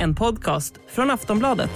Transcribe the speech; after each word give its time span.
En 0.00 0.14
podcast 0.14 0.74
från 0.88 1.10
Aftonbladet. 1.10 1.70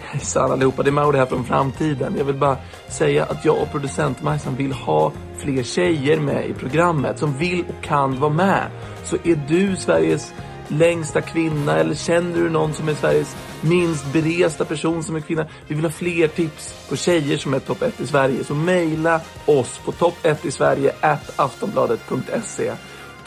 Hejsan 0.00 0.52
allihopa, 0.52 0.82
det 0.82 0.90
är 0.90 0.92
Mauri 0.92 1.18
här 1.18 1.26
från 1.26 1.44
framtiden. 1.44 2.14
Jag 2.18 2.24
vill 2.24 2.36
bara 2.36 2.56
säga 2.88 3.24
att 3.24 3.44
jag 3.44 3.62
och 3.62 3.70
producent 3.70 4.22
Majsan 4.22 4.56
vill 4.56 4.72
ha 4.72 5.12
fler 5.38 5.62
tjejer 5.62 6.20
med 6.20 6.50
i 6.50 6.54
programmet 6.54 7.18
som 7.18 7.38
vill 7.38 7.64
och 7.68 7.84
kan 7.84 8.20
vara 8.20 8.32
med. 8.32 8.70
Så 9.04 9.16
är 9.24 9.44
du 9.48 9.76
Sveriges 9.76 10.34
längsta 10.68 11.20
kvinna 11.20 11.76
eller 11.76 11.94
känner 11.94 12.36
du 12.36 12.50
någon 12.50 12.72
som 12.72 12.88
är 12.88 12.94
Sveriges 12.94 13.36
minst 13.60 14.12
beresta 14.12 14.64
person 14.64 15.02
som 15.02 15.16
är 15.16 15.20
kvinna? 15.20 15.46
Vi 15.68 15.74
vill 15.74 15.84
ha 15.84 15.92
fler 15.92 16.28
tips 16.28 16.88
på 16.88 16.96
tjejer 16.96 17.36
som 17.36 17.54
är 17.54 17.58
topp 17.58 17.82
1 17.82 18.00
i 18.00 18.06
Sverige. 18.06 18.44
Så 18.44 18.54
mejla 18.54 19.20
oss 19.46 19.80
på 19.84 19.92
topp 19.92 20.16
1 20.22 20.44
i 20.44 20.50
Sverige 20.50 20.92
at 21.00 21.40
aftonbladet.se. 21.40 22.72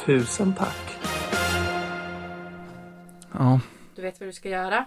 Tusen 0.06 0.54
tack. 0.54 0.98
Ja. 3.32 3.60
Vet 4.04 4.20
vad 4.20 4.30
du 4.30 4.34
ska 4.34 4.50
göra. 4.50 4.86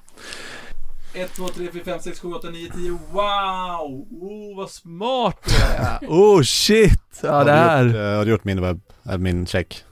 1, 1.15 1.35
2, 1.35 1.49
3, 1.49 1.69
4, 1.73 1.85
5, 1.85 2.01
6, 2.01 2.21
7, 2.21 2.33
8, 2.33 2.51
9, 2.51 2.71
10. 2.73 2.91
Wow! 3.13 4.07
Oh, 4.21 4.57
vad 4.57 4.71
smart 4.71 5.37
du 5.45 5.55
är! 5.85 5.99
Oh 6.09 6.43
shit! 6.43 7.21
Ja, 7.23 7.45
det 7.45 7.53
Har 7.53 7.85
du 7.85 7.89
gjort, 7.91 7.97
här. 7.97 8.13
eh, 8.13 8.17
har 8.19 8.25
du 8.25 8.31
gjort 8.31 8.45
min 8.45 8.61
webb, 8.61 8.81
äh, 9.11 9.19
min 9.19 9.47
check? 9.47 9.85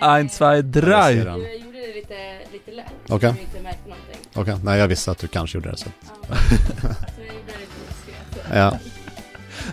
Ein, 0.00 0.28
zwei, 0.28 0.54
Jag 0.56 0.64
drei. 0.64 1.14
Du 1.14 1.20
gjorde 1.20 1.78
det 1.78 1.94
lite, 1.94 2.38
lite 2.52 2.70
lätt. 2.70 2.86
Okej. 3.08 3.28
Inte 3.40 3.62
märkte 3.62 3.88
någonting. 3.88 4.16
Okej, 4.34 4.56
nej 4.64 4.78
jag 4.78 4.88
visste 4.88 5.10
att 5.10 5.18
du 5.18 5.28
kanske 5.28 5.58
gjorde 5.58 5.70
det 5.70 5.76
så. 5.76 5.88
Ja. 6.28 6.36
så 6.36 6.54
jag 7.18 7.26
gjorde 7.26 7.52
det 7.52 7.58
lite. 7.58 8.48
Ja, 8.58 8.78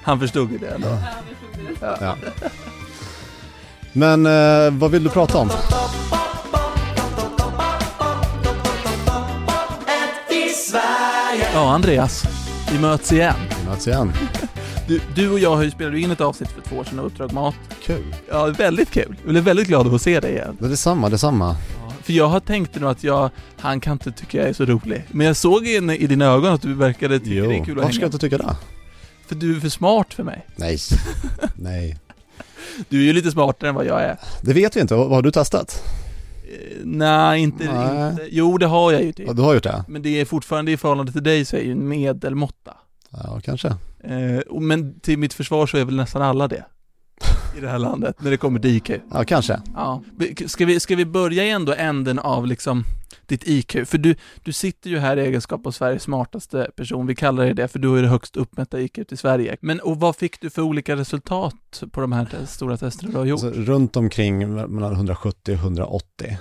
Han 0.03 0.19
förstod 0.19 0.51
ju 0.51 0.57
det 0.57 0.67
ändå. 0.69 0.87
Ja, 0.87 0.97
vi 1.29 1.65
tog 1.65 1.79
det. 1.79 1.97
ja. 2.01 2.15
Men 3.93 4.25
eh, 4.25 4.79
vad 4.79 4.91
vill 4.91 5.03
du 5.03 5.09
prata 5.09 5.37
om? 5.37 5.49
Ja, 11.53 11.73
Andreas. 11.73 12.23
Vi 12.71 12.79
möts 12.79 13.11
igen. 13.11 13.35
Vi 13.63 13.69
möts 13.69 13.87
igen. 13.87 14.11
Du, 14.87 15.01
du 15.15 15.29
och 15.29 15.39
jag 15.39 15.55
har 15.55 15.63
ju 15.63 15.71
spelat 15.71 15.95
in 15.95 16.11
ett 16.11 16.21
avsnitt 16.21 16.49
för 16.51 16.61
två 16.61 16.75
år 16.77 16.83
sedan 16.83 16.99
av 16.99 17.05
Uppdrag 17.05 17.33
Mat. 17.33 17.55
Kul. 17.83 18.15
Ja, 18.29 18.45
väldigt 18.45 18.91
kul. 18.91 19.15
Jag 19.23 19.31
blev 19.31 19.43
väldigt 19.43 19.67
glad 19.67 19.93
att 19.93 20.01
se 20.01 20.19
dig 20.19 20.31
igen. 20.31 20.57
Det 20.59 20.65
är 20.65 20.69
detsamma, 20.69 21.09
detsamma. 21.09 21.55
För 22.03 22.13
jag 22.13 22.27
har 22.27 22.39
tänkt 22.39 22.75
nu 22.75 22.87
att 22.87 23.03
jag, 23.03 23.29
han 23.59 23.79
kan 23.79 23.93
inte 23.93 24.11
tycka 24.11 24.37
jag 24.37 24.49
är 24.49 24.53
så 24.53 24.65
rolig. 24.65 25.03
Men 25.11 25.27
jag 25.27 25.35
såg 25.35 25.67
in 25.67 25.89
i 25.89 26.07
dina 26.07 26.25
ögon 26.25 26.53
att 26.53 26.61
du 26.61 26.73
verkade 26.73 27.19
tycka 27.19 27.47
det 27.47 27.55
är 27.57 27.65
kul 27.65 27.77
att 27.77 27.83
varför 27.83 27.93
ska 27.93 27.99
hänga. 27.99 28.01
jag 28.01 28.07
inte 28.07 28.17
tycka 28.17 28.37
det? 28.37 28.55
För 29.27 29.35
du 29.35 29.55
är 29.55 29.59
för 29.59 29.69
smart 29.69 30.13
för 30.13 30.23
mig. 30.23 30.45
Nej. 30.55 30.77
Nej. 31.55 31.97
Du 32.89 32.99
är 32.99 33.03
ju 33.03 33.13
lite 33.13 33.31
smartare 33.31 33.69
än 33.69 33.75
vad 33.75 33.85
jag 33.85 34.01
är. 34.01 34.17
Det 34.41 34.53
vet 34.53 34.75
vi 34.75 34.79
inte, 34.81 34.95
vad 34.95 35.07
vad 35.07 35.17
har 35.17 35.21
du 35.21 35.31
testat? 35.31 35.83
Eh, 36.49 36.77
nej, 36.83 37.41
inte, 37.41 37.73
Nej. 37.73 38.09
inte. 38.09 38.27
Jo, 38.31 38.57
det 38.57 38.65
har 38.65 38.91
jag 38.91 39.03
ju 39.03 39.11
typ. 39.11 39.27
Ja, 39.27 39.33
du 39.33 39.41
har 39.41 39.53
gjort 39.53 39.63
det? 39.63 39.85
Men 39.87 40.01
det 40.01 40.21
är 40.21 40.25
fortfarande 40.25 40.71
i 40.71 40.77
förhållande 40.77 41.11
till 41.11 41.23
dig 41.23 41.45
så 41.45 41.55
är 41.55 41.61
ju 41.61 41.71
en 41.71 41.87
medelmåtta. 41.89 42.73
Ja, 43.09 43.41
kanske. 43.43 43.67
Eh, 44.03 44.59
men 44.59 44.99
till 44.99 45.17
mitt 45.19 45.33
försvar 45.33 45.67
så 45.67 45.77
är 45.77 45.85
väl 45.85 45.95
nästan 45.95 46.21
alla 46.21 46.47
det. 46.47 46.65
I 47.57 47.61
det 47.61 47.69
här 47.69 47.79
landet, 47.79 48.15
när 48.19 48.31
det 48.31 48.37
kommer 48.37 48.59
till 48.59 48.75
IQ. 48.75 48.91
Ja, 49.13 49.23
kanske. 49.23 49.61
Ja. 49.75 50.03
Ska 50.45 50.65
vi, 50.65 50.79
ska 50.79 50.95
vi 50.95 51.05
börja 51.05 51.43
i 51.43 51.49
ändå 51.49 51.73
änden 51.73 52.19
av 52.19 52.47
liksom 52.47 52.83
ditt 53.29 53.47
IQ? 53.47 53.71
För 53.85 53.97
du, 53.97 54.15
du 54.43 54.53
sitter 54.53 54.89
ju 54.89 54.99
här 54.99 55.17
i 55.17 55.21
egenskap 55.21 55.67
av 55.67 55.71
Sveriges 55.71 56.03
smartaste 56.03 56.69
person, 56.75 57.07
vi 57.07 57.15
kallar 57.15 57.45
det 57.45 57.53
det, 57.53 57.67
för 57.67 57.79
du 57.79 57.95
ju 57.95 58.01
det 58.01 58.07
högst 58.07 58.37
uppmätta 58.37 58.79
IQ 58.81 58.97
i 59.11 59.17
Sverige. 59.17 59.57
Men 59.61 59.79
och 59.79 59.99
vad 59.99 60.15
fick 60.15 60.41
du 60.41 60.49
för 60.49 60.61
olika 60.61 60.95
resultat 60.95 61.83
på 61.91 62.01
de 62.01 62.11
här 62.11 62.25
te- 62.25 62.47
stora 62.47 62.77
testerna 62.77 63.11
du 63.11 63.17
har 63.17 63.25
gjort? 63.25 63.43
Alltså, 63.43 63.61
runt 63.61 63.95
omkring 63.95 64.53
mellan 64.55 64.93
170 64.93 65.53
och 65.53 65.59
180. 65.59 66.37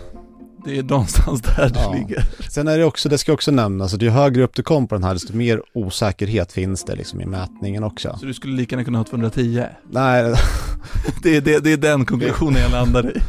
Det 0.65 0.79
är 0.79 0.83
någonstans 0.83 1.43
där 1.43 1.73
Ja. 1.75 1.91
det 1.93 1.99
ligger. 1.99 2.25
Sen 2.51 2.69
är 2.69 2.79
det 2.79 2.85
också, 2.85 3.09
det 3.09 3.19
ska 3.19 3.33
också 3.33 3.51
nämnas, 3.51 3.95
att 3.95 4.03
ju 4.03 4.11
högre 4.11 4.43
upp 4.43 4.55
du 4.57 4.63
kom 4.63 4.89
på 4.89 4.95
den 4.95 5.05
här, 5.05 5.15
desto 5.15 5.37
mer 5.37 5.63
osäkerhet 5.75 6.53
finns 6.53 6.85
det 6.85 6.97
liksom 6.97 7.21
i 7.21 7.27
mätningen 7.27 7.85
också. 7.85 8.17
Så 8.21 8.27
du 8.27 8.35
skulle 8.35 8.57
lika 8.57 8.75
gärna 8.77 8.85
kunna 8.85 8.99
ha 8.99 9.05
210? 9.05 9.65
Nej, 9.91 10.35
Det 11.23 11.37
är, 11.37 11.41
det, 11.41 11.59
det 11.65 11.73
är 11.73 11.77
den 11.77 12.05
konklusionen 12.07 12.63
jag 12.63 12.71
landar 12.71 13.17
i. 13.17 13.21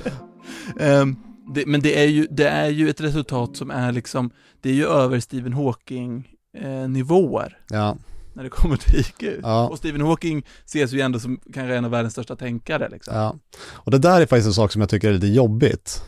Ehm, 0.79 1.15
det, 1.53 1.65
men 1.65 1.81
det 1.81 1.99
är, 1.99 2.07
ju, 2.07 2.27
det 2.31 2.47
är 2.47 2.69
ju 2.69 2.89
ett 2.89 3.01
resultat 3.01 3.57
som 3.57 3.71
är 3.71 3.91
liksom, 3.91 4.31
det 4.61 4.69
är 4.69 4.73
ju 4.73 4.85
över 4.85 5.19
Stephen 5.19 5.53
Hawking 5.53 6.35
eh, 6.57 6.89
nivåer 6.89 7.57
ja, 7.69 7.97
när 8.33 8.43
det 8.43 8.49
kommer 8.49 8.77
till 8.77 8.99
IQ. 8.99 9.39
ja. 9.43 9.67
Och 9.67 9.77
Stephen 9.77 10.01
Hawking 10.01 10.45
ses 10.65 10.91
ju 10.91 11.01
ändå 11.01 11.19
som 11.19 11.39
kanske 11.53 11.75
en 11.75 11.85
av 11.85 11.91
världens 11.91 12.13
största 12.13 12.35
tänkare 12.35 12.89
liksom. 12.89 13.15
Ja, 13.15 13.35
och 13.61 13.91
det 13.91 13.97
där 13.97 14.21
är 14.21 14.25
faktiskt 14.25 14.47
en 14.47 14.53
sak 14.53 14.71
som 14.71 14.81
jag 14.81 14.89
tycker 14.89 15.09
är 15.09 15.13
lite 15.13 15.27
jobbigt. 15.27 16.03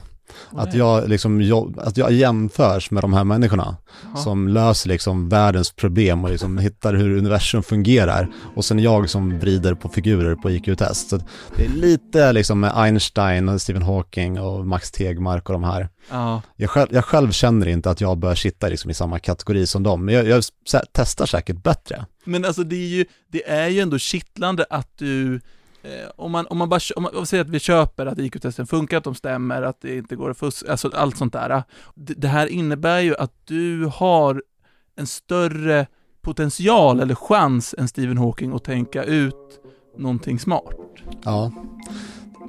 Att 0.52 0.74
jag, 0.74 1.10
liksom, 1.10 1.42
jo- 1.42 1.74
att 1.78 1.98
jag 1.98 2.12
jämförs 2.12 2.92
med 2.92 3.04
de 3.04 3.14
här 3.14 3.24
människorna 3.24 3.78
Ja. 4.14 4.20
som 4.22 4.48
löser 4.48 4.90
liksom 4.90 5.30
världens 5.30 5.72
problem 5.72 6.24
och 6.24 6.30
liksom 6.32 6.58
hittar 6.58 6.94
hur 6.94 7.18
universum 7.18 7.64
fungerar. 7.64 8.28
Och 8.56 8.66
sen 8.66 8.80
jag 8.80 9.10
som 9.10 9.40
vrider 9.40 9.74
på 9.74 9.90
figurer 9.90 10.36
på 10.36 10.52
IQ-test. 10.52 11.10
Så 11.10 11.20
det 11.58 11.66
är 11.66 11.70
lite 11.70 12.34
liksom 12.34 12.60
med 12.60 12.72
Einstein 12.76 13.50
och 13.50 13.62
Stephen 13.62 13.82
Hawking 13.84 14.40
och 14.40 14.68
Max 14.68 14.92
Tegmark 14.92 15.50
och 15.50 15.54
de 15.54 15.64
här. 15.64 15.90
Ja, 16.12 16.42
Jag 16.56 16.70
själv, 16.70 16.88
jag 16.92 17.06
själv 17.06 17.32
känner 17.32 17.68
inte 17.68 17.90
att 17.90 18.02
jag 18.02 18.18
bör 18.18 18.36
sitta 18.36 18.68
liksom 18.68 18.92
i 18.92 18.94
samma 18.94 19.20
kategori 19.20 19.68
som 19.68 19.84
dem, 19.84 20.06
men 20.06 20.16
jag, 20.16 20.28
jag 20.28 20.44
testar 20.92 21.26
säkert 21.26 21.64
bättre. 21.64 22.06
men 22.26 22.46
alltså 22.46 22.64
det 22.64 22.76
är 22.76 22.88
ju, 22.88 23.06
det 23.32 23.50
är 23.50 23.68
ju 23.68 23.80
ändå 23.80 23.98
kittlande 23.98 24.66
att 24.70 24.98
du 24.98 25.42
eh, 25.82 26.10
om 26.16 26.32
man, 26.32 26.48
om 26.48 26.58
man 26.58 26.70
bara, 26.70 26.80
om 26.96 27.04
man 27.04 27.12
om 27.12 27.18
man 27.18 27.26
säger 27.26 27.44
att 27.44 27.50
vi 27.50 27.60
köper 27.60 28.06
att 28.06 28.20
IQ-testen 28.20 28.68
funkar, 28.68 28.98
att 28.98 29.04
de 29.04 29.16
stämmer, 29.16 29.62
att 29.62 29.82
det 29.82 29.98
inte 29.98 30.16
går 30.16 30.30
att 30.30 30.38
fuska, 30.38 30.72
alltså 30.72 30.92
allt 30.94 31.18
sånt 31.18 31.34
där. 31.34 31.50
Eh. 31.50 31.64
Det, 31.96 32.14
det 32.14 32.28
här 32.28 32.48
innebär 32.48 33.00
ju 33.00 33.16
att 33.16 33.34
du 33.46 33.92
har 33.94 34.44
en 34.96 35.08
större 35.08 35.88
potential 36.22 37.00
eller 37.00 37.16
chans 37.16 37.76
än 37.78 37.88
Stephen 37.88 38.18
Hawking 38.18 38.54
att 38.54 38.64
tänka 38.64 39.04
ut 39.04 39.60
någonting 39.98 40.40
smart. 40.40 40.76
Ja 41.24 41.52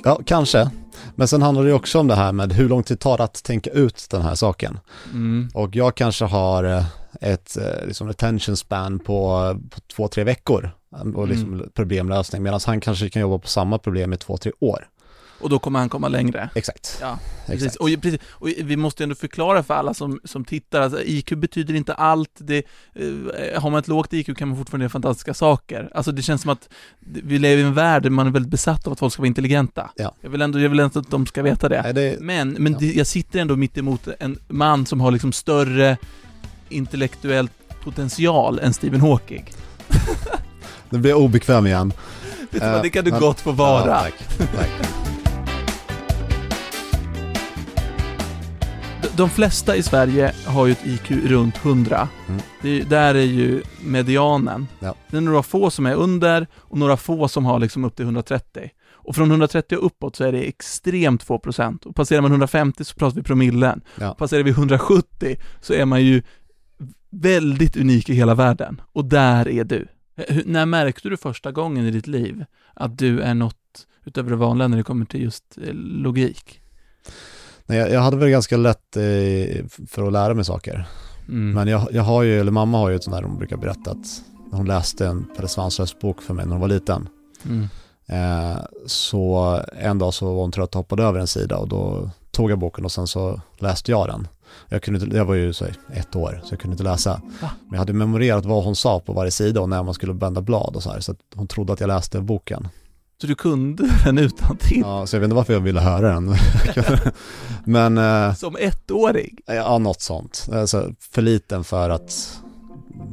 ja, 0.05 0.21
kanske. 0.27 0.71
Men 1.15 1.29
sen 1.29 1.43
handlar 1.43 1.65
det 1.65 1.73
också 1.73 1.99
om 1.99 2.09
det 2.09 2.15
här 2.15 2.33
med 2.33 2.53
hur 2.53 2.69
lång 2.69 2.83
tid 2.83 3.01
tar 3.01 3.19
det 3.19 3.25
att 3.25 3.45
tänka 3.45 3.71
ut 3.71 4.07
den 4.11 4.23
här 4.23 4.35
saken. 4.35 4.79
Mm. 5.11 5.49
Och 5.55 5.77
jag 5.77 5.95
kanske 5.95 6.25
har 6.25 6.65
eh, 6.65 6.85
ett 7.21 7.57
eh, 7.57 7.87
liksom 7.87 8.09
attention 8.09 8.57
span 8.57 8.99
på, 8.99 9.55
på 9.71 9.81
två, 9.97 10.09
tre 10.09 10.25
veckor 10.25 10.71
och 11.15 11.29
liksom 11.29 11.71
problemlösning, 11.75 12.43
medan 12.43 12.61
han 12.67 12.81
kanske 12.81 13.11
kan 13.11 13.23
jobba 13.23 13.39
på 13.39 13.49
samma 13.49 13.79
problem 13.79 14.13
i 14.13 14.17
två, 14.17 14.37
tre 14.37 14.53
år. 14.61 14.89
Och 15.43 15.51
då 15.51 15.59
kommer 15.59 15.79
han 15.79 15.89
komma 15.89 16.09
längre. 16.09 16.51
Exakt. 16.55 16.99
Ja, 17.01 17.19
precis. 17.47 17.63
Exakt. 17.67 17.77
Och, 17.77 18.03
precis. 18.03 18.21
och 18.29 18.49
vi 18.49 18.77
måste 18.77 19.03
ändå 19.03 19.15
förklara 19.15 19.63
för 19.63 19.75
alla 19.75 19.95
som, 19.95 20.21
som 20.25 20.45
tittar, 20.45 20.81
alltså 20.81 21.03
IQ 21.03 21.31
betyder 21.33 21.75
inte 21.75 21.95
allt, 21.95 22.31
det, 22.39 22.57
eh, 22.95 23.63
har 23.63 23.71
man 23.71 23.79
ett 23.79 23.89
lågt 23.89 24.13
IQ 24.13 24.37
kan 24.37 24.49
man 24.49 24.57
fortfarande 24.59 24.85
göra 24.85 24.91
fantastiska 24.91 25.35
saker. 25.35 25.89
Alltså 25.95 26.13
det 26.13 26.23
känns 26.23 26.43
som 26.43 26.51
att 26.51 26.69
vi 27.01 27.39
lever 27.39 27.63
i 27.63 27.67
en 27.67 27.75
värld 27.75 28.03
där 28.03 28.11
man 28.11 28.27
är 28.27 28.31
väldigt 28.31 28.51
besatt 28.51 28.87
av 28.87 28.93
att 28.93 28.99
folk 28.99 29.13
ska 29.13 29.23
vara 29.23 29.27
intelligenta. 29.29 29.91
Ja. 29.97 30.15
Jag 30.21 30.31
vill 30.31 30.43
ändå, 30.43 30.61
jag 30.61 30.71
vill 30.71 30.81
ändå 30.81 31.01
att 31.01 31.11
de 31.11 31.27
ska 31.27 31.43
veta 31.43 31.69
det. 31.69 31.83
Nej, 31.83 31.93
det, 31.95 32.17
Men, 32.21 32.49
men 32.59 32.73
Ja. 32.73 32.79
det, 32.79 32.93
jag 32.93 33.07
sitter 33.07 33.41
ändå 33.41 33.57
mitt 33.57 33.79
emot 33.79 34.09
en 34.19 34.39
man 34.49 34.87
som 34.87 35.01
har 35.01 35.11
liksom 35.11 35.33
större 35.33 35.97
intellektuell 36.69 37.49
potential 37.85 38.59
än 38.59 38.73
Stephen 38.75 39.01
Hawking. 39.01 39.45
nu 40.91 40.99
blir 40.99 41.11
jag 41.11 41.21
obekväm 41.21 41.67
igen. 41.67 41.93
Vad, 42.51 42.63
Eh, 42.63 42.83
det 42.83 42.91
kan 42.91 43.05
du 43.05 43.11
men- 43.11 43.21
gott 43.21 43.41
få 43.41 43.53
vara. 43.53 43.87
Ja, 43.91 44.01
tack. 44.39 44.49
tack. 44.57 44.71
De- 49.17 49.31
flesta 49.31 49.77
i 49.77 49.83
Sverige 49.83 50.33
har 50.47 50.67
ju 50.67 50.73
ett 50.73 50.87
IQ 50.87 51.11
runt 51.11 51.57
100. 51.65 52.09
Mm. 52.29 52.41
Det, 52.63 52.81
är- 52.81 52.85
där 52.85 53.15
är 53.15 53.23
ju 53.23 53.63
medianen. 53.85 54.67
Ja. 54.81 54.95
Det 55.11 55.17
är 55.17 55.21
några 55.21 55.43
få 55.43 55.71
som 55.71 55.87
är 55.87 55.95
under 55.95 56.47
och 56.55 56.79
några 56.79 56.97
få 56.97 57.29
som 57.29 57.45
har 57.45 57.59
liksom 57.59 57.85
upp 57.85 57.97
till 57.97 58.05
130. 58.05 58.71
Och 58.93 59.15
från 59.15 59.31
130 59.31 59.79
och 59.79 59.87
uppåt 59.87 60.17
så 60.17 60.25
är 60.25 60.33
det 60.33 60.39
extremt 60.49 61.23
få 61.23 61.39
procent. 61.39 61.87
Och 61.87 61.97
passerar 61.97 62.21
man 62.21 62.31
150 62.31 62.85
så 62.85 62.95
pratar 62.95 63.17
vi 63.17 63.23
promillen. 63.23 63.81
Ja. 64.01 64.15
Passerar 64.15 64.43
vi 64.43 64.51
170 64.51 65.37
så 65.61 65.73
är 65.75 65.85
man 65.85 66.03
ju 66.05 66.23
väldigt 67.11 67.77
unik 67.77 68.09
i 68.09 68.15
hela 68.15 68.35
världen. 68.35 68.81
Och 68.93 69.05
där 69.05 69.49
är 69.49 69.65
du. 69.65 69.87
Hur- 70.17 70.45
när 70.47 70.67
märkte 70.67 71.09
du 71.09 71.17
första 71.17 71.53
gången 71.53 71.87
i 71.87 71.91
ditt 71.91 72.07
liv 72.07 72.45
att 72.75 72.99
du 72.99 73.21
är 73.21 73.35
något 73.35 73.87
utöver 74.05 74.31
det 74.31 74.37
vanliga 74.37 74.69
när 74.69 74.77
det 74.77 74.83
kommer 74.83 75.05
till 75.07 75.23
just 75.23 75.59
eh, 75.67 75.75
logik? 75.75 76.59
Nej, 77.73 77.81
jag, 77.81 77.91
jag 77.91 78.01
hade 78.01 78.17
väl 78.17 78.29
ganska 78.29 78.57
lätt 78.57 78.97
eh, 78.97 79.65
för 79.89 80.07
att 80.07 80.13
lära 80.13 80.35
mig 80.35 80.45
saker. 80.45 80.87
Mm. 81.29 81.53
Men 81.53 81.69
jag, 81.69 81.89
jag 81.93 82.03
har 82.03 82.23
ju, 82.23 82.41
eller 82.41 82.53
mamma 82.53 82.79
har 82.79 82.91
ju 82.91 82.97
ett 82.97 83.05
sånt 83.05 83.17
där 83.17 83.23
hon 83.23 83.39
brukar 83.39 83.57
berätta 83.57 83.91
att 83.91 84.23
hon 84.51 84.67
läste 84.67 85.07
en 85.07 85.27
Pelle 85.37 85.49
Svanslös 85.49 85.99
bok 85.99 86.23
för 86.23 86.35
mig 86.35 86.45
när 86.45 86.53
hon 86.53 86.61
var 86.61 86.69
liten. 86.69 87.09
Mm. 87.45 87.69
Eh, 88.07 88.59
så 88.87 89.61
en 89.73 89.99
dag 89.99 90.15
så 90.15 90.35
var 90.35 90.43
hon 90.43 90.53
trött 90.53 90.75
och 90.75 90.79
hoppade 90.79 91.03
över 91.03 91.21
en 91.21 91.27
sida 91.27 91.57
och 91.57 91.69
då 91.69 92.11
tog 92.31 92.51
jag 92.51 92.59
boken 92.59 92.85
och 92.85 92.93
sen 92.93 93.07
så 93.07 93.41
läste 93.59 93.91
jag 93.91 94.09
den. 94.09 94.29
Jag, 94.69 94.83
kunde 94.83 95.01
inte, 95.01 95.17
jag 95.17 95.25
var 95.25 95.35
ju 95.35 95.53
så 95.53 95.65
ett 95.93 96.17
år 96.17 96.41
så 96.45 96.53
jag 96.53 96.61
kunde 96.61 96.75
inte 96.75 96.85
läsa. 96.85 97.21
Va? 97.43 97.51
Men 97.61 97.73
jag 97.73 97.79
hade 97.79 97.93
memorerat 97.93 98.45
vad 98.45 98.65
hon 98.65 98.77
sa 98.77 99.01
på 99.01 99.13
varje 99.13 99.31
sida 99.31 99.61
och 99.61 99.69
när 99.69 99.83
man 99.83 99.95
skulle 99.95 100.13
vända 100.13 100.41
blad 100.41 100.77
och 100.77 100.83
så 100.83 100.91
här. 100.91 101.01
Så 101.01 101.15
hon 101.35 101.47
trodde 101.47 101.73
att 101.73 101.81
jag 101.81 101.89
läste 101.89 102.21
boken. 102.21 102.69
Så 103.23 103.29
du 103.29 103.35
kunde 103.35 103.91
den 104.05 104.19
utan 104.19 104.57
till 104.57 104.81
Ja, 104.81 105.07
så 105.07 105.17
jag 105.17 105.21
vet 105.21 105.27
inte 105.27 105.37
varför 105.37 105.53
jag 105.53 105.61
ville 105.61 105.81
höra 105.81 106.13
den. 106.13 106.35
Men 107.65 107.99
eh, 107.99 108.35
som 108.35 108.57
ettåring? 108.57 109.39
ja, 109.47 109.79
något 109.79 110.01
sånt. 110.01 110.49
Alltså, 110.53 110.95
för 111.01 111.23
liten 111.23 111.65
för 111.65 111.91
att 111.91 112.41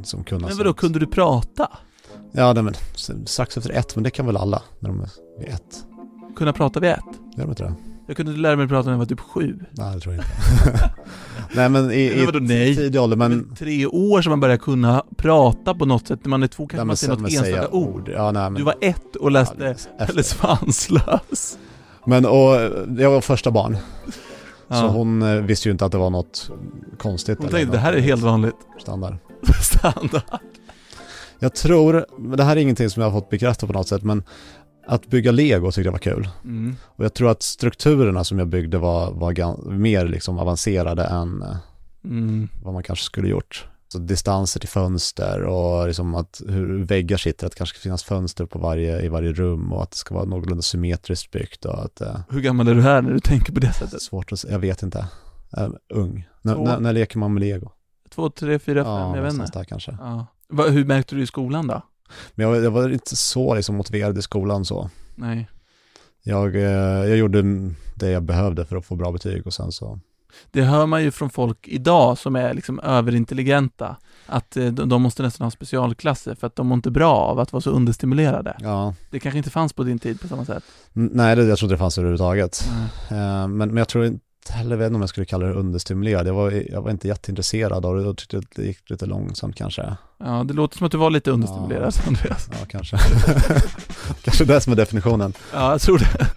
som 0.03 0.23
kunna 0.23 0.47
Men 0.47 0.57
vadå, 0.57 0.69
sånt. 0.69 0.77
kunde 0.77 0.99
du 0.99 1.07
prata? 1.07 1.69
Ja, 2.31 2.53
nej, 2.53 2.63
men 2.63 2.73
strax 3.25 3.57
efter 3.57 3.69
ett, 3.71 3.95
men 3.95 4.03
det 4.03 4.11
kan 4.11 4.25
väl 4.25 4.37
alla 4.37 4.61
när 4.79 4.89
de 4.89 5.01
är 5.01 5.09
vid 5.39 5.49
ett. 5.49 5.85
Kunna 6.35 6.53
prata 6.53 6.79
vid 6.79 6.89
ett? 6.89 6.99
Gör 7.37 7.43
de 7.43 7.49
inte 7.49 7.63
det? 7.63 7.73
Jag 8.09 8.17
kunde 8.17 8.31
lära 8.31 8.55
mig 8.55 8.67
prata 8.67 8.85
när 8.85 8.93
jag 8.93 8.97
var 8.99 9.05
typ 9.05 9.19
sju. 9.19 9.59
Nej, 9.71 9.95
det 9.95 10.01
tror 10.01 10.15
jag 10.15 10.23
inte. 10.23 10.91
nej, 11.55 11.69
men 11.69 11.91
i, 11.91 12.13
Men 12.15 12.25
vadå, 12.25 12.39
nej? 12.39 12.69
i 12.71 12.75
tidig 12.75 13.01
ålder, 13.01 13.17
men... 13.17 13.31
Men 13.31 13.55
tre 13.55 13.85
år 13.85 14.21
som 14.21 14.29
man 14.29 14.39
börjar 14.39 14.57
kunna 14.57 15.03
prata 15.17 15.75
på 15.75 15.85
något 15.85 16.07
sätt, 16.07 16.19
när 16.23 16.29
man 16.29 16.43
är 16.43 16.47
två 16.47 16.63
kanske 16.67 16.77
nej, 16.77 16.85
man 16.85 16.97
säger 16.97 17.13
något 17.13 17.21
enstaka 17.31 17.45
säga 17.45 17.67
ord. 17.69 18.09
Ja, 18.15 18.31
nej, 18.31 18.43
men... 18.43 18.53
Du 18.53 18.63
var 18.63 18.75
ett 18.81 19.15
och 19.15 19.25
ja, 19.25 19.29
läste 19.29 19.55
det- 19.57 19.69
efter. 19.69 20.09
eller 20.09 20.23
svanslös. 20.23 21.57
Men 22.05 22.25
och, 22.25 22.55
jag 22.97 23.11
var 23.11 23.21
första 23.21 23.51
barn, 23.51 23.77
Ja. 24.67 24.75
så 24.75 24.87
hon 24.87 25.21
eh, 25.21 25.35
visste 25.41 25.69
ju 25.69 25.71
inte 25.71 25.85
att 25.85 25.91
det 25.91 25.97
var 25.97 26.09
något 26.09 26.51
konstigt. 26.97 27.37
Hon 27.37 27.47
eller 27.47 27.57
tänkte, 27.57 27.77
det 27.77 27.81
här 27.81 27.93
är 27.93 27.99
helt 27.99 28.21
vanligt. 28.21 28.55
Standard. 28.81 29.15
Standard. 29.61 30.21
Jag 31.39 31.55
tror, 31.55 32.05
det 32.37 32.43
här 32.43 32.55
är 32.55 32.61
ingenting 32.61 32.89
som 32.89 33.03
jag 33.03 33.09
har 33.09 33.19
fått 33.19 33.29
bekräftat 33.29 33.69
på 33.69 33.73
något 33.73 33.87
sätt, 33.87 34.03
men 34.03 34.23
att 34.89 35.07
bygga 35.07 35.31
lego 35.31 35.71
tyckte 35.71 35.87
jag 35.87 35.91
var 35.91 35.99
kul. 35.99 36.29
Mm. 36.43 36.75
Och 36.83 37.05
jag 37.05 37.13
tror 37.13 37.29
att 37.31 37.43
strukturerna 37.43 38.23
som 38.23 38.39
jag 38.39 38.47
byggde 38.47 38.77
var, 38.77 39.11
var 39.11 39.71
mer 39.71 40.05
liksom 40.07 40.39
avancerade 40.39 41.03
än 41.03 41.41
eh, 41.41 41.55
Mm. 42.03 42.47
vad 42.63 42.73
man 42.73 42.83
kanske 42.83 43.05
skulle 43.05 43.27
gjort. 43.27 43.67
Så 43.87 43.99
distanser 43.99 44.59
till 44.59 44.69
fönster 44.69 45.41
och 45.43 45.87
liksom 45.87 46.15
att 46.15 46.41
hur 46.47 46.83
väggar 46.83 47.17
sitter, 47.17 47.45
att 47.45 47.51
det 47.51 47.57
kanske 47.57 47.75
ska 47.79 47.83
finnas 47.83 48.03
fönster 48.03 48.45
på 48.45 48.59
varje, 48.59 49.01
i 49.01 49.07
varje 49.07 49.31
rum 49.33 49.73
och 49.73 49.83
att 49.83 49.91
det 49.91 49.97
ska 49.97 50.15
vara 50.15 50.25
någorlunda 50.25 50.61
symmetriskt 50.61 51.31
byggt 51.31 51.65
och 51.65 51.83
att 51.85 52.01
eh, 52.01 52.19
Hur 52.29 52.41
gammal 52.41 52.67
är 52.67 52.75
du 52.75 52.81
här 52.81 53.01
när 53.01 53.11
du 53.13 53.19
tänker 53.19 53.53
på 53.53 53.59
det 53.59 53.73
sättet? 53.73 54.01
svårt 54.01 54.31
att, 54.31 54.39
s- 54.39 54.45
jag 54.49 54.59
vet 54.59 54.83
inte, 54.83 55.07
äh, 55.57 55.69
ung. 55.93 56.27
När, 56.41 56.79
när 56.79 56.93
leker 56.93 57.19
man 57.19 57.33
med 57.33 57.41
lego? 57.41 57.71
Två, 58.09 58.29
tre, 58.29 58.59
fyra, 58.59 58.83
fem, 58.83 58.91
Ja, 58.93 59.15
jag 59.15 59.23
vet 59.23 59.33
inte. 59.33 59.51
där 59.53 59.63
kanske. 59.63 59.97
Ja. 60.01 60.25
Va, 60.49 60.63
hur 60.67 60.85
märkte 60.85 61.15
du 61.15 61.21
i 61.21 61.27
skolan 61.27 61.67
då? 61.67 61.81
Men 62.35 62.47
jag, 62.49 62.63
jag 62.63 62.71
var 62.71 62.89
inte 62.89 63.15
så 63.15 63.55
liksom 63.55 63.75
motiverad 63.75 64.17
i 64.17 64.21
skolan 64.21 64.65
så. 64.65 64.89
Nej. 65.15 65.49
Jag, 66.23 66.55
eh, 66.55 66.61
jag 67.09 67.17
gjorde 67.17 67.41
det 67.95 68.09
jag 68.09 68.23
behövde 68.23 68.65
för 68.65 68.77
att 68.77 68.85
få 68.85 68.95
bra 68.95 69.11
betyg 69.11 69.47
och 69.47 69.53
sen 69.53 69.71
så, 69.71 69.99
Det 70.51 70.61
hör 70.61 70.85
man 70.85 71.03
ju 71.03 71.11
från 71.11 71.29
folk 71.29 71.67
idag 71.67 72.17
som 72.17 72.35
är 72.35 72.53
liksom 72.53 72.79
överintelligenta, 72.79 73.95
att 74.25 74.57
eh, 74.57 74.65
de, 74.65 75.01
måste 75.01 75.23
nästan 75.23 75.45
ha 75.45 75.51
specialklasser 75.51 76.35
för 76.35 76.47
att 76.47 76.55
de 76.55 76.67
mår 76.67 76.75
inte 76.75 76.91
bra 76.91 77.15
av 77.15 77.39
att 77.39 77.53
vara 77.53 77.61
så 77.61 77.69
understimulerade. 77.71 78.55
ja. 78.59 78.93
Det 79.11 79.19
kanske 79.19 79.37
inte 79.37 79.49
fanns 79.49 79.73
på 79.73 79.83
din 79.83 79.99
tid 79.99 80.21
på 80.21 80.27
samma 80.27 80.45
sätt. 80.45 80.63
Nej, 80.93 81.35
det, 81.35 81.43
jag 81.43 81.57
trodde 81.57 81.73
det 81.73 81.77
fanns 81.77 81.97
överhuvudtaget. 81.97 82.69
Eh, 83.11 83.17
Men, 83.17 83.57
men 83.57 83.77
jag 83.77 83.87
tror 83.87 84.19
inte 84.49 84.57
heller, 84.57 84.75
vet 84.75 84.85
inte 84.85 84.95
om 84.95 85.01
jag 85.01 85.09
skulle 85.09 85.25
kalla 85.25 85.45
det 85.45 85.53
understimulerad. 85.53 86.27
Jag 86.27 86.33
var, 86.33 86.63
jag 86.71 86.81
var 86.81 86.91
inte 86.91 87.07
jätteintresserad 87.07 87.85
av 87.85 87.95
det 87.95 88.09
och 88.09 88.17
tyckte 88.17 88.41
det 88.55 88.63
gick 88.63 88.89
lite 88.89 89.05
långsamt 89.05 89.55
kanske. 89.55 89.95
Ja, 90.17 90.43
det 90.47 90.53
låter 90.53 90.77
som 90.77 90.85
att 90.85 90.91
du 90.91 90.97
var 90.97 91.09
lite 91.09 91.31
understimulerad, 91.31 91.93
Andreas. 92.07 92.49
Ja, 92.51 92.65
kanske. 92.69 92.97
kanske 94.23 94.45
det 94.45 94.61
som 94.61 94.73
är 94.73 94.77
definitionen. 94.77 95.33
Ja, 95.53 95.71
jag 95.71 95.81
tror 95.81 95.97
det. 95.99 96.27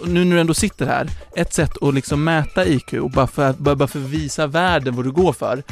Och 0.00 0.08
nu 0.08 0.24
när 0.24 0.34
du 0.34 0.40
ändå 0.40 0.54
sitter 0.54 0.86
här, 0.86 1.10
ett 1.36 1.52
sätt 1.52 1.82
att 1.82 1.94
liksom 1.94 2.24
mäta 2.24 2.66
IQ, 2.66 2.92
och 2.92 3.10
bara 3.10 3.26
för 3.26 3.50
att, 3.50 3.58
bara, 3.58 3.76
bara 3.76 3.88
för 3.88 3.98
att 3.98 4.10
visa 4.10 4.46
världen 4.46 4.96
vad 4.96 5.04
du 5.04 5.10
går 5.10 5.32
för. 5.32 5.62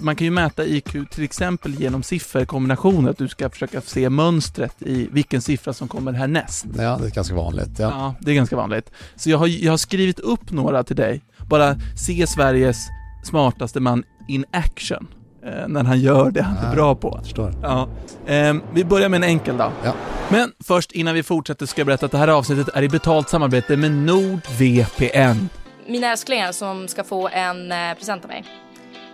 Man 0.00 0.16
kan 0.16 0.24
ju 0.24 0.30
mäta 0.30 0.64
IQ 0.64 0.96
till 1.10 1.24
exempel 1.24 1.74
genom 1.80 2.02
sifferkombinationer, 2.02 3.10
att 3.10 3.18
du 3.18 3.28
ska 3.28 3.50
försöka 3.50 3.80
se 3.80 4.10
mönstret 4.10 4.74
i 4.78 5.08
vilken 5.12 5.42
siffra 5.42 5.72
som 5.72 5.88
kommer 5.88 6.12
härnäst. 6.12 6.66
Ja, 6.76 6.98
det 7.02 7.06
är 7.06 7.10
ganska 7.10 7.34
vanligt. 7.34 7.78
Ja. 7.78 7.90
Ja, 7.90 8.14
det 8.20 8.30
är 8.30 8.34
ganska 8.34 8.56
vanligt. 8.56 8.90
Så 9.16 9.30
jag 9.30 9.38
har, 9.38 9.46
jag 9.46 9.72
har 9.72 9.76
skrivit 9.76 10.18
upp 10.18 10.50
några 10.50 10.84
till 10.84 10.96
dig. 10.96 11.22
Bara 11.46 11.76
se 11.96 12.26
Sveriges 12.26 12.86
smartaste 13.24 13.80
man 13.80 14.04
in 14.28 14.44
action. 14.50 15.06
Eh, 15.46 15.68
när 15.68 15.84
han 15.84 16.00
gör 16.00 16.30
det 16.30 16.42
han 16.42 16.56
är 16.56 16.68
Ja. 16.68 16.74
bra 16.74 16.94
på. 16.94 17.12
Jag 17.16 17.24
förstår. 17.24 17.54
Ja. 17.62 17.88
Ehm, 18.26 18.62
vi 18.72 18.84
börjar 18.84 19.08
med 19.08 19.16
en 19.18 19.24
enkel 19.24 19.56
då. 19.56 19.72
Ja. 19.84 19.92
Men 20.28 20.52
först 20.64 20.92
innan 20.92 21.14
vi 21.14 21.22
fortsätter 21.22 21.66
ska 21.66 21.80
jag 21.80 21.86
berätta 21.86 22.06
att 22.06 22.12
det 22.12 22.18
här 22.18 22.28
avsnittet 22.28 22.68
är 22.74 22.82
i 22.82 22.88
betalt 22.88 23.28
samarbete 23.28 23.76
med 23.76 23.90
NordVPN. 23.92 25.48
Mina 25.86 26.06
älsklingar 26.10 26.52
som 26.52 26.88
ska 26.88 27.04
få 27.04 27.28
en 27.28 27.72
eh, 27.72 27.94
present 27.98 28.24
av 28.24 28.28
mig. 28.30 28.44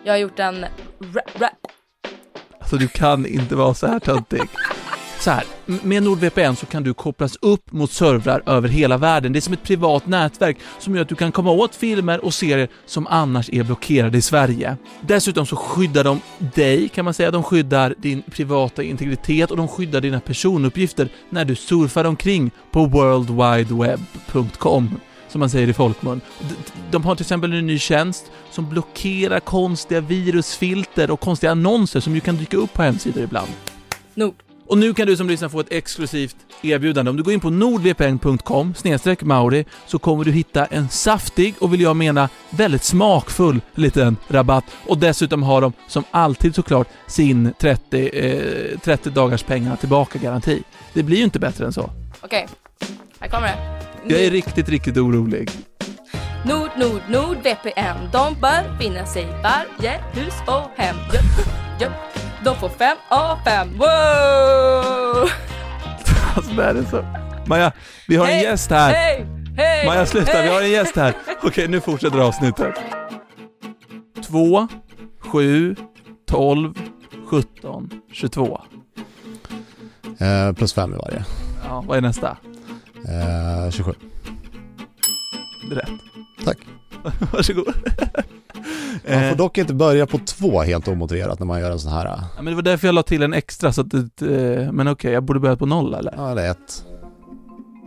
Jag 0.05 0.13
har 0.13 0.19
gjort 0.19 0.39
en 0.39 0.61
rap, 1.01 1.41
rap. 1.41 1.51
Alltså 2.61 2.77
du 2.77 2.89
kan 2.89 3.27
inte 3.27 3.57
vara 3.57 3.75
så 3.75 3.87
här 3.87 3.99
töntig. 4.01 4.41
Så 5.25 5.31
här, 5.31 5.45
med 5.67 6.03
NordVPN 6.03 6.57
så 6.57 6.67
kan 6.67 6.83
du 6.83 6.95
kopplas 6.95 7.37
upp 7.41 7.73
mot 7.73 7.93
servrar 7.93 8.43
över 8.47 8.69
hela 8.69 8.99
världen. 8.99 9.33
Det 9.33 9.39
är 9.39 9.41
som 9.41 9.55
ett 9.55 9.63
privat 9.63 10.07
nätverk 10.07 10.57
som 10.79 10.95
gör 10.95 11.03
att 11.03 11.09
du 11.09 11.15
kan 11.15 11.33
komma 11.33 11.51
åt 11.51 11.75
filmer 11.75 12.25
och 12.25 12.35
serier 12.35 12.69
som 12.87 13.07
annars 13.07 13.51
är 13.53 13.63
blockerade 13.63 14.19
i 14.19 14.23
Sverige. 14.23 14.77
Dessutom 15.01 15.47
så 15.47 15.57
skyddar 15.57 16.05
de 16.05 16.21
dig, 16.55 16.89
kan 16.89 17.05
man 17.05 17.15
säga. 17.15 17.31
De 17.31 17.43
skyddar 17.43 17.95
din 17.99 18.23
privata 18.23 18.83
integritet 18.83 19.51
och 19.51 19.57
de 19.57 19.69
skyddar 19.69 20.01
dina 20.01 20.21
personuppgifter 20.21 21.09
när 21.31 21.45
du 21.45 21.55
surfar 21.55 22.05
omkring 22.05 22.51
på 22.71 22.87
worldwideweb.com 22.87 25.01
som 25.29 25.41
man 25.41 25.51
säger 25.51 25.69
i 25.69 25.73
folkmun. 25.73 26.21
De 26.91 27.05
har 27.05 27.15
till 27.15 27.23
exempel 27.23 27.53
en 27.53 27.67
ny 27.67 27.79
tjänst 27.79 28.31
som 28.51 28.69
blockerar 28.69 29.41
konstiga 29.41 30.01
virusfilter 30.01 31.11
och 31.11 31.21
konstiga 31.21 31.51
annonser 31.51 32.01
som 32.01 32.15
ju 32.15 32.21
kan 32.21 32.37
dyka 32.37 32.57
upp 32.57 32.73
på 32.73 32.83
hemsidor 32.83 33.23
ibland. 33.23 33.49
Nord. 34.15 34.35
Och 34.67 34.79
nu 34.79 34.95
kan 34.95 35.07
du 35.07 35.17
som 35.17 35.29
lyssnar 35.29 35.49
få 35.49 35.61
ett 35.61 35.73
exklusivt 35.73 36.37
erbjudande. 36.63 37.11
Om 37.11 37.17
du 37.17 37.23
går 37.23 37.33
in 37.33 37.41
på 37.41 37.51
nordvpn.com 37.51 38.75
mauri 39.21 39.65
så 39.87 39.99
kommer 39.99 40.25
du 40.25 40.33
hitta 40.33 40.67
en 40.67 40.89
saftig 40.89 41.55
och 41.59 41.73
vill 41.73 41.81
jag 41.81 41.97
mena 41.97 42.29
väldigt 42.51 42.83
smakfull 42.83 43.61
liten 43.75 44.17
rabatt. 44.29 44.65
Och 44.87 44.99
dessutom 44.99 45.43
har 45.43 45.61
de 45.61 45.73
som 45.89 46.05
alltid 46.11 46.55
såklart 46.55 46.89
sin 47.07 47.53
30, 47.59 48.11
eh, 48.13 48.79
30 48.79 49.11
dagars 49.11 49.43
pengar 49.43 49.77
tillbaka 49.77 50.19
garanti. 50.19 50.63
Det 50.93 51.03
blir 51.03 51.17
ju 51.17 51.25
inte 51.25 51.39
bättre 51.39 51.67
än 51.67 51.73
så. 51.73 51.91
Okej, 52.21 52.49
här 53.21 53.29
kommer 53.29 53.47
det. 53.47 54.15
Jag 54.15 54.25
är 54.25 54.31
riktigt, 54.31 54.69
riktigt 54.69 54.97
orolig. 54.97 55.51
Nord, 56.47 56.71
Nord, 56.77 57.03
Nord, 57.09 57.37
VPN. 57.37 58.11
De 58.13 58.35
bör 58.41 58.79
finnas 58.81 59.17
i 59.17 59.27
varje 59.43 60.01
hus 60.13 60.35
och 60.47 60.71
hem. 60.77 60.97
Jup, 61.13 61.47
jup. 61.81 62.14
De 62.45 62.57
får 62.57 62.69
fem 62.69 62.97
av 63.09 63.37
fem. 63.45 63.69
Wow! 63.79 65.29
Alltså 66.37 66.53
det 66.53 66.63
här 66.63 66.75
är 66.75 66.85
så... 66.91 67.05
Maja, 67.47 67.73
vi 68.09 68.17
har 68.17 68.27
en 68.27 68.33
Hej, 68.33 68.43
gäst 68.43 68.71
här. 68.71 68.95
Hej! 68.95 69.27
Hej! 69.57 69.87
Maja 69.87 70.07
sluta, 70.07 70.33
hej. 70.33 70.43
vi 70.43 70.55
har 70.55 70.63
en 70.63 70.71
gäst 70.71 70.97
här. 70.97 71.15
Okej, 71.43 71.69
nu 71.69 71.81
fortsätter 71.81 72.19
avsnittet. 72.19 72.75
2, 74.27 74.69
7, 75.19 75.77
12, 76.29 76.75
17, 77.27 77.91
22. 78.13 78.61
Eh, 80.19 80.53
plus 80.53 80.75
fem 80.75 80.95
i 80.95 80.97
varje. 80.97 81.25
Ja, 81.69 81.85
vad 81.87 81.97
är 81.97 82.01
nästa? 82.01 82.37
Eh, 83.09 83.71
27. 83.71 83.93
Det 85.69 85.75
är 85.75 85.79
rätt. 85.79 85.91
Tack. 86.45 86.59
Varsågod. 87.33 87.75
Man 88.55 88.65
Eh, 89.05 89.29
får 89.31 89.37
dock 89.37 89.59
inte 89.59 89.75
börja 89.75 90.07
på 90.07 90.19
två 90.19 90.63
helt 90.63 90.89
omotiverat 90.89 91.39
när 91.39 91.47
man 91.47 91.61
gör 91.61 91.71
en 91.71 91.79
sån 91.79 91.93
här. 91.93 92.05
ja, 92.07 92.29
men 92.37 92.45
det 92.45 92.55
var 92.55 92.63
därför 92.63 92.89
jag 92.89 92.95
la 92.95 93.03
till 93.03 93.23
en 93.23 93.33
extra 93.35 93.73
så 93.73 93.81
att 93.81 93.91
det, 93.91 94.27
eh, 94.63 94.73
Men 94.73 94.89
okej, 94.89 95.13
jag 95.13 95.23
borde 95.25 95.41
börja 95.41 95.57
på 95.57 95.67
noll 95.67 95.95
eller? 95.95 96.15
Ja, 96.17 96.31
eller 96.31 96.51
ett. 96.51 96.85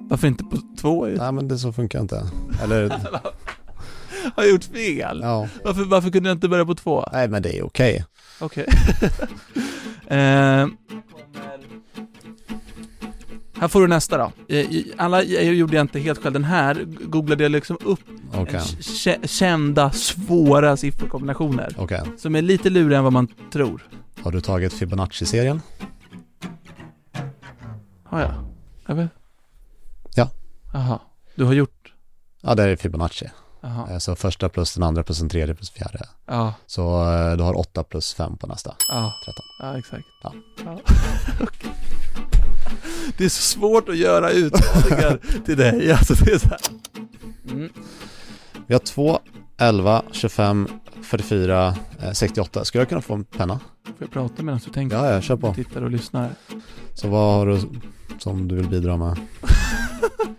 Varför 0.10 0.28
inte 0.28 0.44
på 0.44 0.58
två? 0.82 1.06
Nej, 1.06 1.32
men 1.32 1.48
det 1.48 1.58
så 1.58 1.74
funkar 1.74 2.00
inte. 2.02 2.24
Eller, 2.64 2.90
Har 4.36 4.44
jag 4.44 4.50
gjort 4.52 4.64
fel? 4.64 5.20
ja. 5.24 5.48
Varför, 5.64 5.84
varför 5.84 6.10
kunde 6.10 6.30
jag 6.30 6.36
inte 6.36 6.48
börja 6.48 6.66
på 6.66 6.76
två? 6.76 7.06
Nej, 7.14 7.28
men 7.28 7.42
det 7.42 7.58
är 7.58 7.66
okej. 7.66 8.06
Okej. 8.40 8.66
eh, 10.08 10.68
här 13.60 13.68
får 13.68 13.82
du 13.82 13.88
nästa 13.88 14.18
då. 14.18 14.32
Alla 14.98 15.24
jag 15.24 15.44
gjorde 15.54 15.76
jag 15.76 15.84
inte 15.84 16.00
helt 16.00 16.24
själv. 16.24 16.34
Den 16.34 16.44
här 16.44 16.86
googlade 17.02 17.44
jag 17.44 17.52
liksom 17.52 17.78
upp 17.84 18.00
k- 18.34 18.48
kända, 19.28 19.92
svåra 19.92 20.78
sifferkombinationer. 20.78 21.74
Okej. 21.78 22.02
Som 22.18 22.36
är 22.36 22.42
lite 22.42 22.70
lurigare 22.70 22.98
än 22.98 23.04
vad 23.04 23.14
man 23.14 23.28
tror. 23.52 23.88
Har 24.24 24.32
du 24.32 24.42
tagit 24.42 24.74
Fibonacci-serien? 24.74 25.62
Har 28.04 28.20
jag? 28.22 28.32
Jag 28.88 28.96
vet. 28.96 29.10
Ja. 30.16 30.30
Jaha. 30.74 31.00
Du 31.36 31.44
har 31.44 31.54
gjort? 31.54 31.94
Ja, 32.42 32.56
det 32.56 32.64
är 32.64 32.76
Fibonacci. 32.76 33.30
Jaha. 33.62 33.92
Eh, 33.92 33.98
Så 33.98 34.16
första 34.16 34.50
plus 34.50 34.74
den 34.74 34.84
andra 34.84 35.04
plus 35.04 35.20
den 35.20 35.30
tredje 35.30 35.56
plus 35.56 35.70
fjärde. 35.70 36.00
Ja. 36.26 36.54
Så 36.66 37.12
eh, 37.14 37.38
du 37.38 37.44
har 37.44 37.58
8 37.60 37.84
plus 37.84 38.14
5 38.14 38.38
på 38.38 38.48
nästa. 38.48 38.76
Ja. 38.90 39.14
13. 39.26 39.44
Ja, 39.60 39.78
exakt. 39.78 40.04
Ja. 40.24 40.34
Okej. 41.42 41.72
Det 43.18 43.26
är 43.26 43.30
så 43.30 43.42
svårt 43.42 43.90
att 43.90 43.98
göra 43.98 44.32
utmaningar 44.32 45.20
till 45.46 45.58
dig. 45.58 45.92
Alltså 45.98 46.14
det 46.14 46.32
är 46.32 46.38
så 46.38 46.50
här. 46.50 46.60
Mm. 47.52 47.70
Vi 48.68 48.74
har 48.74 48.80
2, 48.80 49.20
11, 49.58 50.04
25, 50.12 50.68
44, 51.04 51.76
eh, 52.02 52.12
68. 52.12 52.66
Skulle 52.66 52.82
jag 52.82 52.90
kunna 52.90 53.02
få 53.02 53.14
en 53.14 53.24
penna? 53.24 53.60
Får 53.86 53.96
jag 54.00 54.12
prata 54.12 54.44
medan 54.44 54.60
du 54.66 54.72
tänker? 54.72 54.98
Ja, 54.98 55.12
ja, 55.12 55.22
kör 55.22 55.36
på. 55.36 55.54
Tittar 55.54 55.82
och 55.82 55.92
lyssnar. 55.92 56.30
Så 56.94 57.08
vad 57.08 57.34
har 57.34 57.46
du 57.46 57.62
som 58.20 58.48
du 58.48 58.56
vill 58.56 58.70
bidra 58.70 58.98
med? 58.98 59.20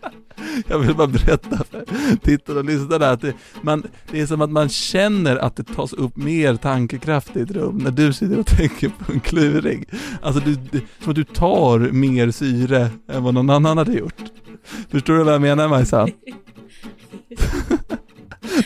Jag 0.67 0.79
vill 0.79 0.95
bara 0.95 1.07
berätta 1.07 1.65
för 1.71 1.85
tittare 2.17 2.59
och 2.59 2.65
lyssnare 2.65 3.11
att 3.11 3.21
det, 3.21 3.35
man, 3.63 3.83
det 4.11 4.21
är 4.21 4.27
som 4.27 4.41
att 4.41 4.51
man 4.51 4.69
känner 4.69 5.37
att 5.37 5.57
det 5.57 5.65
tas 5.65 5.93
upp 5.93 6.17
mer 6.17 6.57
tankekraft 6.57 7.37
i 7.37 7.41
ett 7.41 7.51
rum 7.51 7.79
när 7.79 7.91
du 7.91 8.13
sitter 8.13 8.39
och 8.39 8.47
tänker 8.47 8.89
på 8.89 9.13
en 9.13 9.21
kluring. 9.21 9.85
Alltså 10.23 10.41
du, 10.41 10.55
det, 10.55 10.81
som 11.01 11.11
att 11.11 11.17
du 11.17 11.25
tar 11.25 11.79
mer 11.79 12.31
syre 12.31 12.91
än 13.09 13.23
vad 13.23 13.35
någon 13.35 13.51
annan 13.51 13.79
hade 13.79 13.93
gjort. 13.93 14.23
Förstår 14.91 15.15
du 15.15 15.25
vad 15.25 15.35
jag 15.35 15.43
menar 15.43 15.69
Majsan? 15.69 16.11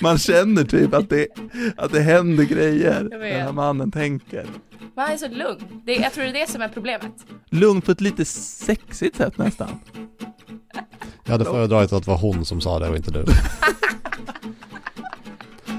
Man 0.01 0.19
känner 0.19 0.65
typ 0.65 0.95
att 0.95 1.11
det, 1.11 1.27
att 1.77 1.93
det 1.93 2.01
händer 2.01 2.45
grejer 2.45 3.09
när 3.11 3.19
den 3.19 3.41
här 3.41 3.53
mannen 3.53 3.91
tänker. 3.91 4.47
Man 4.97 5.11
är 5.11 5.17
så 5.17 5.29
lugn. 5.29 5.83
Det, 5.85 5.93
jag 5.95 6.13
tror 6.13 6.25
det 6.25 6.31
är 6.31 6.47
det 6.47 6.51
som 6.51 6.63
är 6.63 6.69
problemet. 6.69 7.13
Lugn 7.51 7.81
på 7.81 7.93
ett 7.93 8.01
lite 8.01 8.25
sexigt 8.25 9.17
sätt 9.17 9.39
nästan. 9.39 9.81
Jag 11.25 11.33
hade 11.33 11.45
föredragit 11.45 11.93
att 11.93 12.05
det 12.05 12.11
var 12.11 12.19
hon 12.19 12.45
som 12.45 12.61
sa 12.61 12.79
det 12.79 12.89
och 12.89 12.97
inte 12.97 13.11
du. 13.11 13.25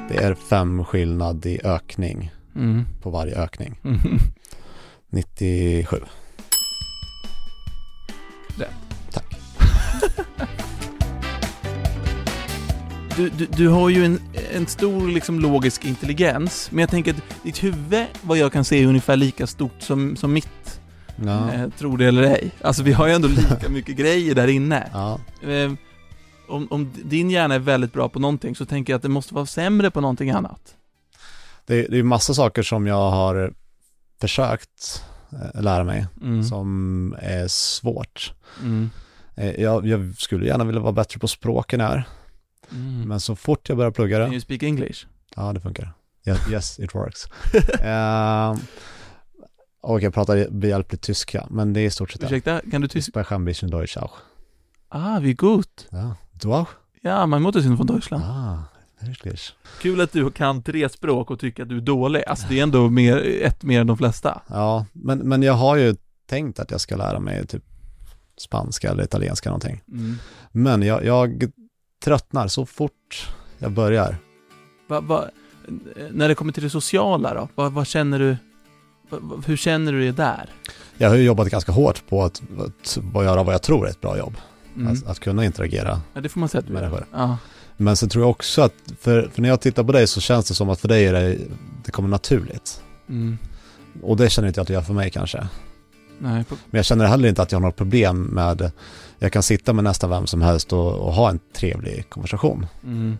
Det 0.10 0.16
är 0.24 0.34
fem 0.36 0.86
skillnad 0.86 1.46
i 1.46 1.60
ökning 1.64 2.32
Mm. 2.56 2.86
på 3.02 3.10
varje 3.10 3.36
ökning. 3.36 3.80
Mm. 3.84 4.00
97. 5.10 5.98
Rätt. 8.58 8.70
Tack. 9.12 9.36
Du, 13.18 13.30
du, 13.30 13.46
du 13.46 13.68
har 13.68 13.90
ju 13.90 14.06
en, 14.06 14.20
en 14.56 14.68
stor 14.68 15.08
liksom 15.08 15.40
logisk 15.40 15.86
intelligens, 15.86 16.72
men 16.72 16.80
jag 16.80 16.90
tänker 16.90 17.12
att 17.14 17.44
ditt 17.44 17.64
huvud, 17.64 18.06
vad 18.22 18.38
jag 18.38 18.52
kan 18.54 18.66
se, 18.66 18.84
är 18.84 18.88
ungefär 18.88 19.16
lika 19.16 19.48
stort 19.48 19.82
som, 19.82 20.16
som 20.16 20.34
mitt. 20.34 20.80
Ja. 21.26 21.52
Eh, 21.54 21.70
tror 21.70 21.98
det 21.98 22.06
eller 22.06 22.24
ej. 22.24 22.52
Alltså 22.62 22.84
vi 22.84 22.92
har 22.92 23.08
ju 23.08 23.14
ändå 23.14 23.28
lika 23.28 23.70
mycket 23.70 23.96
grejer 23.98 24.36
där 24.36 24.48
inne. 24.48 24.90
ja. 24.94 25.20
Eh, 25.44 25.72
om, 26.48 26.68
om 26.72 26.92
din 27.04 27.30
hjärna 27.30 27.56
är 27.56 27.60
väldigt 27.60 27.94
bra 27.94 28.10
på 28.10 28.20
någonting 28.20 28.56
så 28.56 28.66
tänker 28.66 28.94
jag 28.94 28.98
att 28.98 29.04
det 29.04 29.10
måste 29.10 29.34
vara 29.34 29.46
sämre 29.46 29.92
på 29.92 30.02
någonting 30.02 30.30
annat. 30.32 30.76
Det, 31.66 31.76
är- 31.86 31.90
det 31.90 32.00
är 32.00 32.04
massa 32.04 32.34
saker 32.34 32.64
som 32.64 32.88
jag 32.88 33.12
har 33.12 33.54
försökt 34.22 35.04
eh, 35.56 35.62
lära 35.62 35.84
mig 35.84 36.08
Mm. 36.22 36.44
som 36.44 37.16
är 37.22 37.48
svårt. 37.48 38.34
Mm. 38.62 38.90
Eh, 39.36 39.52
Jag, 39.62 39.88
jag 39.88 40.14
skulle 40.18 40.46
gärna 40.46 40.64
vilja 40.64 40.82
vara 40.82 40.92
bättre 40.94 41.20
på 41.20 41.28
språken 41.28 41.82
här, 41.82 42.04
Mm. 42.74 43.08
men 43.08 43.20
så 43.20 43.36
fort 43.36 43.70
jag 43.70 43.78
börjar 43.78 43.92
plugga 43.92 44.18
Can 44.18 44.30
det, 44.30 44.36
you 44.36 44.42
speak 44.42 44.64
English? 44.64 45.06
ja 45.36 45.54
det 45.54 45.60
funkar. 45.60 45.94
Yes, 46.26 46.40
yes 46.52 46.80
it 46.80 46.96
works. 46.96 47.28
uh, 47.84 48.58
och 49.82 50.02
jag 50.02 50.14
pratar 50.14 50.50
behjälpligt 50.50 51.04
tyska, 51.04 51.48
men 51.50 51.74
det 51.74 51.80
är 51.80 51.86
i 51.86 51.90
stort 51.90 52.12
sett 52.12 52.22
det. 52.22 52.28
Ursäkta, 52.28 52.62
kan 52.72 52.82
du 52.82 52.88
tyska? 52.88 53.22
Ich 53.22 53.32
ein 53.32 53.46
bisschen 53.46 53.72
Deutsch 53.72 53.98
auch. 53.98 54.12
Ah, 54.90 55.20
wie 55.20 55.34
gut. 55.34 55.88
Ja, 55.92 56.16
du 56.32 56.54
auch? 56.54 56.70
Ja, 57.02 57.26
mein 57.26 57.42
Mutter 57.42 57.62
sind 57.62 57.78
von 57.78 57.88
Deutschland. 57.88 58.24
Ah, 58.24 58.64
wirklich. 59.00 59.56
Kul 59.82 60.02
att 60.02 60.12
du 60.12 60.32
kan 60.32 60.64
tre 60.64 60.90
språk 60.90 61.32
och 61.32 61.40
tycker 61.40 61.64
att 61.64 61.70
du 61.70 61.78
är 61.78 61.82
dålig. 61.82 62.24
Alltså 62.28 62.48
det 62.50 62.60
är 62.60 62.64
ändå 62.64 62.90
mer, 62.90 63.18
ett 63.42 63.64
mer 63.64 63.82
än 63.82 63.88
de 63.88 63.98
flesta. 63.98 64.42
Ja, 64.48 64.86
men, 64.94 65.20
men 65.20 65.44
jag 65.44 65.54
har 65.54 65.76
ju 65.76 65.96
tänkt 66.26 66.60
att 66.60 66.72
jag 66.72 66.82
ska 66.82 66.96
lära 66.96 67.20
mig 67.20 67.48
typ 67.48 67.64
spanska 68.38 68.92
eller 68.92 69.04
italienska 69.04 69.50
någonting. 69.50 69.82
Mm. 69.88 70.18
Men 70.52 70.82
jag, 70.82 71.06
jag 71.06 71.52
tröttnar 72.04 72.48
så 72.48 72.66
fort 72.66 73.28
jag 73.60 73.72
börjar. 73.72 74.18
Va, 74.88 75.02
va, 75.02 75.26
när 76.12 76.28
det 76.28 76.36
kommer 76.36 76.54
till 76.54 76.64
det 76.64 76.70
sociala 76.70 77.34
då, 77.34 77.50
vad, 77.56 77.72
vad 77.72 77.88
känner 77.88 78.20
du, 78.20 78.38
va, 79.10 79.18
va, 79.22 79.44
hur 79.46 79.58
känner 79.58 79.92
du 79.92 80.06
det 80.06 80.12
där? 80.12 80.50
Jag 80.98 81.10
har 81.10 81.16
ju 81.16 81.24
jobbat 81.24 81.50
ganska 81.50 81.72
hårt 81.72 82.08
på 82.10 82.24
att, 82.24 82.42
att, 82.60 83.24
göra 83.24 83.44
vad 83.44 83.54
jag 83.54 83.62
tror 83.62 83.86
är 83.86 83.90
ett 83.90 84.02
bra 84.02 84.18
jobb. 84.18 84.34
Mm. 84.76 84.94
Att, 84.94 85.08
att 85.08 85.20
kunna 85.20 85.46
interagera. 85.46 86.02
ja, 86.14 86.22
det 86.22 86.30
får 86.30 86.40
man 86.40 86.50
säga 86.50 86.60
att 86.60 86.68
du 86.68 86.74
gör. 86.74 86.82
Människor. 86.82 87.06
Ja. 87.12 87.38
Men 87.78 87.96
sen 87.96 88.10
tror 88.10 88.24
jag 88.24 88.30
också 88.30 88.62
att, 88.62 88.74
för, 89.00 89.30
för 89.34 89.42
när 89.42 89.50
jag 89.50 89.62
tittar 89.62 89.84
på 89.84 89.92
dig 89.92 90.08
så 90.08 90.22
känns 90.22 90.48
det 90.48 90.54
som 90.54 90.70
att 90.70 90.80
för 90.80 90.88
dig 90.88 91.06
är 91.06 91.14
det, 91.14 91.38
det 91.86 91.92
kommer 91.92 92.10
naturligt. 92.10 92.82
Mm. 93.10 93.38
Och 94.02 94.18
det 94.18 94.30
känner 94.30 94.48
inte 94.48 94.60
jag 94.60 94.62
att 94.62 94.68
det 94.68 94.74
gör 94.74 94.82
för 94.82 94.94
mig 94.94 95.10
kanske. 95.10 95.48
Nej, 96.20 96.44
Men 96.50 96.78
jag 96.78 96.86
känner 96.86 97.06
heller 97.06 97.30
inte 97.30 97.42
att 97.42 97.52
jag 97.52 97.60
har 97.60 97.68
något 97.68 97.76
problem 97.76 98.22
med, 98.22 98.72
jag 99.20 99.32
kan 99.32 99.44
sitta 99.44 99.74
med 99.74 99.84
nästan 99.84 100.10
vem 100.10 100.28
som 100.28 100.42
helst 100.42 100.74
och, 100.74 100.94
och 100.94 101.14
ha 101.14 101.30
en 101.30 101.40
trevlig 101.56 102.10
konversation. 102.10 102.66
mm. 102.84 103.18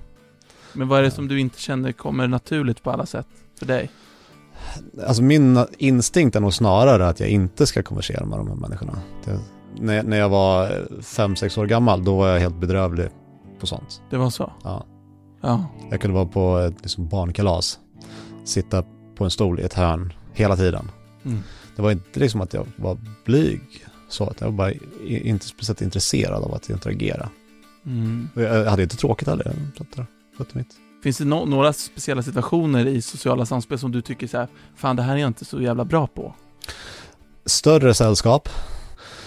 Men 0.76 0.88
vad 0.88 1.00
är 1.00 1.04
det 1.04 1.12
som 1.12 1.28
du 1.28 1.40
inte 1.40 1.60
känner 1.60 1.92
kommer 1.92 2.28
naturligt 2.28 2.84
på 2.84 2.92
alla 2.92 3.06
sätt 3.06 3.28
för 3.60 3.66
dig? 3.66 3.90
Alltså 5.08 5.24
min 5.24 5.66
instinkt 5.78 6.36
är 6.36 6.40
nog 6.40 6.54
snarare 6.54 7.08
att 7.08 7.20
jag 7.20 7.30
inte 7.30 7.66
ska 7.68 7.84
konversera 7.84 8.26
med 8.26 8.40
de 8.40 8.48
här 8.48 8.56
människorna. 8.56 9.00
Det, 9.26 9.40
när, 9.80 10.04
när 10.04 10.18
jag 10.18 10.30
var 10.30 10.88
fem 11.02 11.36
sex 11.36 11.58
år 11.58 11.66
gammal, 11.66 12.04
då 12.04 12.18
var 12.18 12.28
jag 12.28 12.40
helt 12.40 12.56
bedrövlig 12.56 13.08
på 13.60 13.68
sånt. 13.68 14.02
Det 14.10 14.18
var 14.18 14.30
så? 14.30 14.52
Ja. 14.64 14.86
Ja. 15.42 15.66
Jag 15.92 16.02
kunde 16.02 16.16
vara 16.16 16.26
på 16.26 16.58
ett 16.58 16.82
liksom, 16.82 17.08
barnkalas, 17.08 17.80
sitta 18.46 18.84
på 19.16 19.24
en 19.24 19.32
stol 19.32 19.60
i 19.60 19.64
ett 19.64 19.74
hörn 19.74 20.14
hela 20.34 20.56
tiden. 20.56 20.92
Mm. 21.26 21.40
Det 21.76 21.82
var 21.82 21.92
inte 21.92 22.20
liksom 22.20 22.42
att 22.42 22.54
jag 22.54 22.68
var 22.76 22.98
blyg, 23.26 23.62
så 24.10 24.24
att 24.30 24.42
jag 24.42 24.48
var 24.48 24.54
bara 24.54 24.72
inte 25.08 25.46
speciellt 25.46 25.82
intresserad 25.82 26.44
av 26.44 26.54
att 26.54 26.70
interagera. 26.70 27.30
Mm. 27.86 28.30
Jag 28.36 28.66
hade 28.66 28.84
inte 28.84 28.98
tråkigt 28.98 29.28
heller, 29.28 29.56
skötte 30.38 30.58
mitt. 30.58 30.68
Finns 31.04 31.18
det 31.18 31.26
no 31.26 31.46
några 31.46 31.74
speciella 31.74 32.24
situationer 32.24 32.88
i 32.88 33.02
sociala 33.02 33.46
samspel 33.46 33.80
som 33.80 33.92
du 33.92 34.02
tycker 34.02 34.28
så 34.28 34.38
här, 34.38 34.48
fan 34.76 34.96
det 34.96 35.04
här 35.04 35.14
är 35.14 35.20
jag 35.20 35.28
inte 35.28 35.46
så 35.46 35.62
jävla 35.62 35.86
bra 35.86 36.08
på? 36.08 36.36
Större 37.46 37.94
sällskap, 37.94 38.50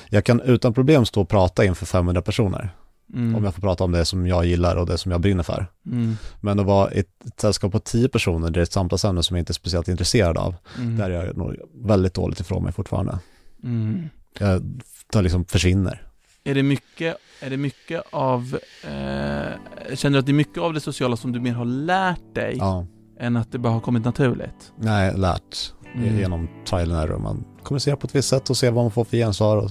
jag 0.09 0.25
kan 0.25 0.41
utan 0.41 0.75
problem 0.75 1.07
stå 1.07 1.21
och 1.21 1.29
prata 1.29 1.65
inför 1.65 1.87
500 1.87 2.23
personer. 2.23 2.71
Mm. 3.15 3.35
Om 3.37 3.45
jag 3.45 3.55
får 3.55 3.61
prata 3.63 3.85
om 3.85 3.93
det 3.93 4.05
som 4.05 4.27
jag 4.27 4.47
gillar 4.47 4.77
och 4.77 4.87
det 4.87 4.99
som 4.99 5.13
jag 5.13 5.21
brinner 5.21 5.43
för. 5.43 5.67
Mm. 5.87 6.17
Men 6.41 6.61
att 6.61 6.67
vara 6.67 6.89
ett, 6.91 7.27
ett 7.27 7.41
sällskap 7.41 7.73
på 7.73 7.79
10 7.79 8.09
personer, 8.09 8.51
det 8.51 8.61
är 8.61 8.63
ett 8.63 8.73
samtalsämne 8.73 9.23
som 9.23 9.37
jag 9.37 9.43
inte 9.43 9.51
är 9.51 9.55
speciellt 9.55 9.89
intresserad 9.89 10.39
av. 10.39 10.55
Mm. 10.79 10.97
Där 10.99 11.11
är 11.11 11.27
jag 11.27 11.37
nog 11.37 11.57
väldigt 11.75 12.15
dåligt 12.15 12.41
ifrån 12.41 12.63
mig 12.65 12.73
fortfarande. 12.73 13.19
Mm. 13.65 14.09
Jag 14.39 14.81
tar 15.13 15.23
liksom 15.23 15.45
försvinner. 15.45 16.03
Är 16.45 16.55
det 16.55 16.63
mycket, 16.63 17.17
är 17.41 17.51
det 17.51 17.57
mycket 17.57 18.03
av, 18.11 18.59
eh, 18.85 19.95
känner 19.95 20.11
du 20.13 20.19
att 20.19 20.27
det 20.27 20.33
är 20.33 20.35
mycket 20.35 20.59
av 20.59 20.75
det 20.75 20.81
sociala 20.81 21.17
som 21.17 21.33
du 21.33 21.41
mer 21.41 21.53
har 21.53 21.65
lärt 21.65 22.35
dig 22.35 22.57
Ja, 22.59 22.87
än 23.21 23.37
att 23.37 23.53
det 23.53 23.59
bara 23.59 23.73
har 23.73 23.81
kommit 23.81 24.05
naturligt? 24.05 24.73
nej, 24.79 25.19
lärt 25.19 25.73
Mm. 25.95 26.19
genom 26.19 26.49
trial 26.67 26.93
and 26.93 27.01
error. 27.01 27.19
Man 27.19 27.45
kommunicerar 27.63 27.97
på 27.97 28.07
ett 28.07 28.15
visst 28.15 28.29
sätt 28.29 28.51
och 28.51 28.57
ser 28.57 28.71
vad 28.71 28.85
man 28.85 28.91
får 28.91 29.05
för 29.05 29.17
gensvar. 29.17 29.57
Och 29.57 29.71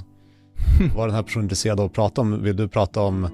vad 0.96 1.04
är 1.04 1.08
den 1.08 1.16
här 1.16 1.24
personen 1.24 1.46
intresserad 1.46 1.80
av 1.80 1.86
att 1.86 1.94
prata 1.94 2.22
om? 2.22 2.44
Vill 2.44 2.56
du 2.56 2.68
prata 2.68 3.02
om 3.02 3.30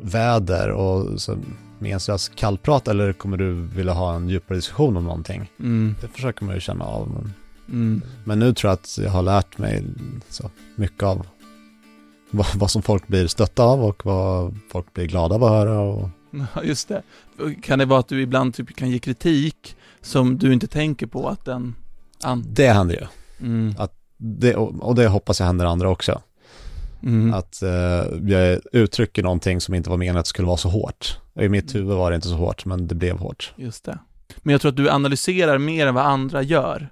väder 0.00 0.70
och 0.70 1.20
så 1.20 1.38
meningslös 1.78 2.28
kallprat 2.34 2.88
eller 2.88 3.12
kommer 3.12 3.36
du 3.36 3.52
vilja 3.52 3.92
ha 3.92 4.14
en 4.14 4.28
djupare 4.28 4.58
diskussion 4.58 4.96
om 4.96 5.04
någonting? 5.04 5.50
Mm. 5.60 5.94
Det 6.00 6.08
försöker 6.08 6.44
man 6.44 6.54
ju 6.54 6.60
känna 6.60 6.84
av. 6.84 7.08
Men, 7.08 7.32
Mm. 7.68 8.02
men 8.24 8.38
nu 8.38 8.54
tror 8.54 8.68
jag 8.70 8.74
att 8.74 8.98
jag 9.02 9.10
har 9.10 9.22
lärt 9.22 9.58
mig 9.58 9.84
så 10.28 10.50
mycket 10.76 11.02
av 11.02 11.26
vad, 12.30 12.46
vad 12.54 12.70
som 12.70 12.82
folk 12.82 13.06
blir 13.08 13.26
stötta 13.26 13.62
av 13.64 13.84
och 13.84 14.06
vad 14.06 14.58
folk 14.72 14.92
blir 14.94 15.06
glada 15.06 15.34
av 15.34 15.44
att 15.44 15.50
höra. 15.50 15.80
Och, 15.80 16.08
just 16.64 16.88
det. 16.88 17.02
Kan 17.62 17.78
det 17.78 17.84
vara 17.84 18.00
att 18.00 18.08
du 18.08 18.22
ibland 18.22 18.54
typ 18.54 18.76
kan 18.76 18.90
ge 18.90 18.98
kritik 18.98 19.76
som 20.00 20.38
du 20.38 20.52
inte 20.52 20.66
tänker 20.66 21.06
på 21.06 21.28
att 21.28 21.44
den... 21.44 21.74
An- 22.22 22.44
det 22.48 22.68
händer 22.68 22.94
ju. 22.94 23.06
mm. 23.46 23.74
Det, 24.16 24.54
och, 24.56 24.88
och 24.88 24.94
det 24.94 25.08
hoppas 25.08 25.40
jag 25.40 25.46
händer 25.46 25.64
andra 25.66 25.88
också. 25.90 26.20
Mm. 27.04 27.34
Att 27.34 27.62
eh, 27.62 27.70
jag 28.30 28.60
uttrycker 28.72 29.22
någonting 29.22 29.60
som 29.60 29.74
inte 29.74 29.90
var 29.90 29.96
menat 29.96 30.20
att 30.20 30.26
skulle 30.26 30.46
vara 30.46 30.56
så 30.56 30.68
hårt. 30.68 31.18
I 31.40 31.48
mitt 31.48 31.74
huvud 31.74 31.96
var 31.96 32.10
det 32.10 32.14
inte 32.14 32.28
så 32.28 32.34
hårt, 32.34 32.64
men 32.64 32.86
det 32.88 32.94
blev 32.94 33.18
hårt. 33.18 33.52
Just 33.56 33.84
det. 33.84 33.98
Men 34.38 34.52
jag 34.52 34.60
tror 34.60 34.68
att 34.70 34.76
du 34.76 34.90
analyserar 34.90 35.58
mer 35.58 35.86
än 35.86 35.94
vad 35.94 36.04
andra 36.06 36.42
gör. 36.42 36.88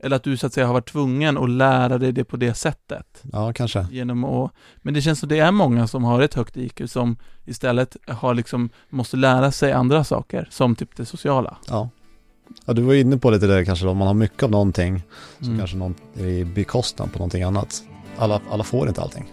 Eller 0.00 0.16
att 0.16 0.22
du 0.22 0.36
så 0.36 0.46
att 0.46 0.52
säga 0.52 0.66
har 0.66 0.74
varit 0.74 0.88
tvungen 0.92 1.38
att 1.38 1.50
lära 1.50 1.98
dig 1.98 2.12
det 2.12 2.24
på 2.24 2.36
det 2.36 2.54
sättet. 2.54 3.22
Ja, 3.32 3.52
kanske. 3.52 3.86
Genom 3.90 4.24
att, 4.24 4.52
men 4.76 4.94
det 4.94 5.02
känns 5.02 5.20
som 5.20 5.28
det 5.28 5.38
är 5.38 5.50
många 5.50 5.86
som 5.86 6.04
har 6.04 6.20
ett 6.22 6.34
högt 6.34 6.56
IQ 6.56 6.80
som 6.86 7.16
istället 7.44 7.96
har 8.06 8.34
liksom, 8.34 8.70
måste 8.88 9.16
lära 9.16 9.52
sig 9.52 9.72
andra 9.72 10.04
saker, 10.04 10.48
som 10.50 10.74
typ 10.76 10.96
det 10.96 11.04
sociala. 11.04 11.56
Ja. 11.68 11.88
ja, 12.64 12.72
du 12.72 12.82
var 12.82 12.94
inne 12.94 13.18
på 13.18 13.30
lite 13.30 13.46
det 13.46 13.64
kanske, 13.64 13.86
om 13.86 13.96
man 13.96 14.06
har 14.06 14.14
mycket 14.14 14.42
av 14.42 14.50
någonting 14.50 15.02
så 15.40 15.46
Mm. 15.46 15.58
kanske 15.58 15.76
någon 15.76 15.94
är 16.18 16.26
i 16.26 16.44
bekostnad 16.44 17.12
på 17.12 17.18
någonting 17.18 17.42
annat. 17.42 17.82
Alla, 18.18 18.40
alla 18.50 18.64
får 18.64 18.88
inte 18.88 19.02
allting. 19.02 19.32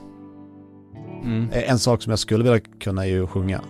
Mm. 1.24 1.50
En 1.51 1.80
sak 1.80 2.01
som 2.01 2.10
jag 2.10 2.20
skulle 2.20 2.44
vilja 2.44 2.60
kunna 2.80 3.06
är 3.06 3.10
ju 3.10 3.24
att 3.24 3.30
sjunga. 3.30 3.62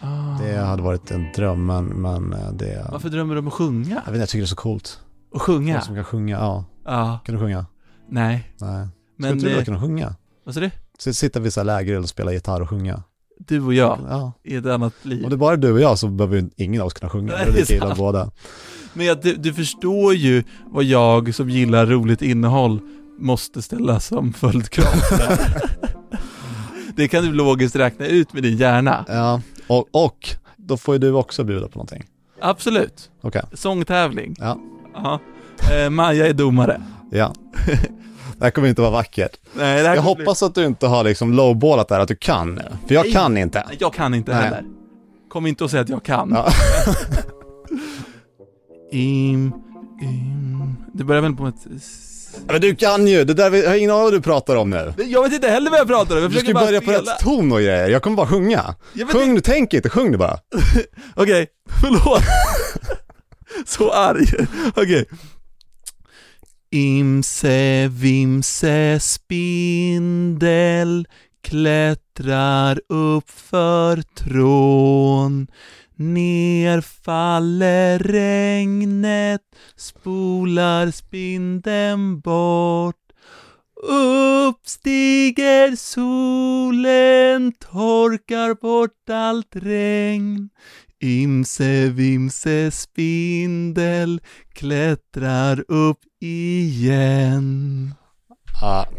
Ah. 0.00 0.38
Det 0.42 0.56
hade 0.56 0.82
varit 0.82 1.10
en 1.10 1.26
dröm, 1.36 1.66
men, 1.66 1.84
men 1.86 2.32
eh, 2.32 2.52
det... 2.52 2.86
Varför 2.92 3.08
drömmer 3.08 3.34
du 3.34 3.38
om 3.40 3.46
att 3.48 3.52
sjunga? 3.52 3.94
Jag 3.94 3.96
vet 3.96 4.08
inte, 4.08 4.18
jag 4.18 4.28
tycker 4.28 4.38
det 4.42 4.44
är 4.44 4.46
så 4.46 4.56
coolt. 4.56 5.00
Och 5.32 5.42
sjunga? 5.42 5.74
Folk 5.74 5.84
som 5.86 5.94
kan 5.94 6.04
sjunga, 6.04 6.36
ja. 6.36 6.64
Ja. 6.84 7.18
Kan 7.24 7.34
du 7.34 7.40
sjunga? 7.40 7.66
Nej. 8.08 8.52
Nej. 8.60 8.88
Men, 9.16 9.30
Skulle 9.30 9.40
du 9.42 9.46
vilja 9.46 9.58
eh, 9.58 9.64
kunna 9.64 9.80
sjunga? 9.80 10.14
vad 10.44 10.54
sa 10.54 10.60
du? 10.60 10.70
Så 10.98 11.12
sitta 11.12 11.40
vid 11.40 11.52
så 11.52 11.60
här 11.60 11.64
lägereld 11.64 12.02
och 12.02 12.08
spela 12.08 12.32
gitarr 12.32 12.60
och 12.60 12.68
sjunga. 12.70 13.02
Du 13.38 13.60
och 13.62 13.74
jag 13.74 13.98
Ja. 14.08 14.32
i 14.44 14.56
ett 14.56 14.66
annat 14.66 14.94
liv. 15.02 15.24
Om 15.24 15.30
det 15.30 15.36
bara 15.36 15.52
är 15.52 15.56
du 15.56 15.72
och 15.72 15.80
jag 15.80 15.98
så 15.98 16.08
behöver 16.08 16.36
ju 16.36 16.50
ingen 16.56 16.80
av 16.80 16.86
oss 16.86 16.94
kunna 16.94 17.10
sjunga. 17.10 17.32
Nej, 17.32 17.46
Det 17.46 17.52
är 17.52 17.60
lika 17.60 17.74
illa 17.74 17.94
båda. 17.94 18.30
Men 18.92 19.16
du, 19.22 19.34
du 19.34 19.52
förstår 19.54 20.14
ju 20.14 20.44
vad 20.66 20.84
jag 20.84 21.34
som 21.34 21.50
gillar 21.50 21.86
roligt 21.86 22.22
innehåll 22.22 22.80
måste 23.18 23.62
ställa 23.62 24.00
som 24.00 24.32
följdkrav. 24.32 24.86
det 27.00 27.08
kan 27.08 27.24
du 27.24 27.32
logiskt 27.32 27.76
räkna 27.76 28.06
ut 28.06 28.32
med 28.32 28.42
din 28.42 28.56
hjärna. 28.56 29.04
Ja, 29.08 29.40
och, 29.66 29.88
och 29.92 30.28
då 30.56 30.76
får 30.76 30.94
ju 30.94 30.98
du 30.98 31.12
också 31.12 31.44
bjuda 31.44 31.68
på 31.68 31.78
någonting. 31.78 32.04
Absolut. 32.40 33.10
Okej, 33.22 33.42
Sångtävling. 33.52 34.36
ja. 34.38 35.20
Eh, 35.72 35.90
Maja 35.90 36.26
är 36.26 36.32
domare. 36.32 36.82
Ja. 37.10 37.34
Det 38.38 38.44
här 38.46 38.50
kommer 38.50 38.68
inte 38.68 38.80
vara 38.80 38.90
vackert. 38.90 39.36
Nej, 39.54 39.82
det 39.82 39.88
här 39.88 39.94
Jag 39.96 40.04
kommer 40.04 40.16
hoppas 40.18 40.42
att 40.42 40.54
du 40.54 40.66
inte 40.66 40.86
har 40.86 41.04
liksom 41.04 41.32
lowballat 41.32 41.88
där 41.88 42.00
att 42.00 42.08
du 42.08 42.16
kan 42.16 42.54
nu. 42.54 42.62
För 42.86 42.94
jag 42.94 43.04
Nej. 43.04 43.12
kan 43.12 43.36
inte. 43.38 43.66
Jag 43.78 43.94
kan 43.94 44.14
inte 44.14 44.32
Nej. 44.32 44.42
heller. 44.42 44.64
Kom 45.28 45.46
inte 45.46 45.64
och 45.64 45.70
säg 45.70 45.80
att 45.80 45.88
jag 45.88 46.02
kan. 46.02 46.30
Ja. 46.34 46.48
Im, 48.92 49.52
im. 50.02 50.76
Det 50.94 51.04
börjar 51.04 51.22
väl 51.22 51.36
på 51.36 51.46
ett... 51.46 51.66
Men 52.46 52.60
du 52.60 52.76
kan 52.76 53.06
ju, 53.06 53.24
det 53.24 53.34
där, 53.34 53.50
jag 53.52 53.68
har 53.70 53.76
ingen 53.76 53.90
aning 53.90 54.02
vad 54.02 54.12
du 54.12 54.20
pratar 54.20 54.56
om 54.56 54.70
nu. 54.70 54.94
Jag 54.98 55.22
vet 55.22 55.32
inte 55.32 55.48
heller 55.48 55.70
vad 55.70 55.80
jag 55.80 55.86
pratar 55.88 56.16
om, 56.16 56.22
jag 56.22 56.30
Du 56.30 56.38
ska 56.38 56.48
ju 56.48 56.54
bara 56.54 56.64
börja 56.66 56.80
på 56.80 56.86
spela. 56.86 57.12
rätt 57.12 57.18
ton 57.20 57.52
och 57.52 57.58
grejer. 57.58 57.88
Jag 57.88 58.02
kommer 58.02 58.16
bara 58.16 58.26
sjunga. 58.26 58.74
Sjung, 59.12 59.34
du 59.34 59.40
tänk 59.40 59.74
inte, 59.74 59.88
sjung 59.90 60.12
det 60.12 60.18
bara. 60.18 60.38
Okej, 61.14 61.46
förlåt. 61.80 62.22
Så 63.66 63.90
arg. 63.92 64.26
Okej. 64.74 65.04
Imse 66.72 67.88
vimse 67.88 69.00
spindel 69.00 71.06
klättrar 71.42 72.80
upp 72.88 73.30
för 73.30 74.02
trån 74.02 75.46
Ner 76.00 76.80
faller 76.80 77.98
regnet, 77.98 79.42
spolar 79.76 80.90
spindeln 80.90 82.20
bort 82.20 82.96
upp 83.82 84.60
stiger 84.64 85.76
solen, 85.76 87.52
torkar 87.52 88.54
bort 88.54 89.10
allt 89.10 89.56
regn 89.56 90.48
Imse 91.00 91.88
vimse 91.88 92.70
spindel 92.70 94.20
klättrar 94.52 95.64
upp 95.68 96.00
igen 96.20 97.94
Ah. 98.62 98.84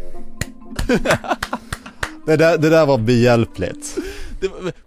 Det 2.26 2.36
där, 2.36 2.58
det 2.58 2.70
där 2.70 2.86
var 2.86 2.98
behjälpligt. 2.98 3.98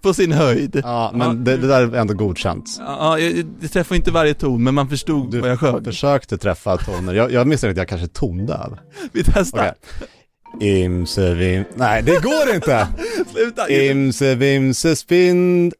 På 0.02 0.14
sin 0.14 0.32
höjd. 0.32 0.82
Ja, 0.84 1.12
men 1.16 1.44
det, 1.44 1.58
det 1.58 1.68
där 1.68 1.82
är 1.82 1.96
ändå 1.96 2.14
godkänt. 2.14 2.66
Ja, 2.80 3.20
jag, 3.20 3.46
det 3.62 3.68
träffar 3.68 3.96
inte 3.96 4.12
varje 4.12 4.34
ton, 4.34 4.64
men 4.64 4.74
man 4.74 4.90
förstod 4.90 5.32
Du 5.32 5.40
vad 5.42 5.50
jag 5.50 5.60
sjöng. 5.60 5.84
försökte 5.84 6.38
träffa 6.38 6.78
toner. 6.78 7.14
Jag, 7.14 7.32
jag 7.32 7.48
misstänker 7.48 7.72
att 7.72 7.78
jag 7.78 7.88
kanske 7.88 8.06
är 8.06 8.20
tondöv. 8.20 8.78
Vi 9.12 9.24
testar. 9.24 9.74
Okej. 10.54 10.84
Imse 10.86 11.34
vim... 11.34 11.64
Nej, 11.76 12.04
det 12.04 12.24
går 12.24 12.56
inte! 12.56 12.88
Sluta! 13.34 13.70
Imse 13.70 14.36
vimse 14.36 14.96
spind... 14.96 15.74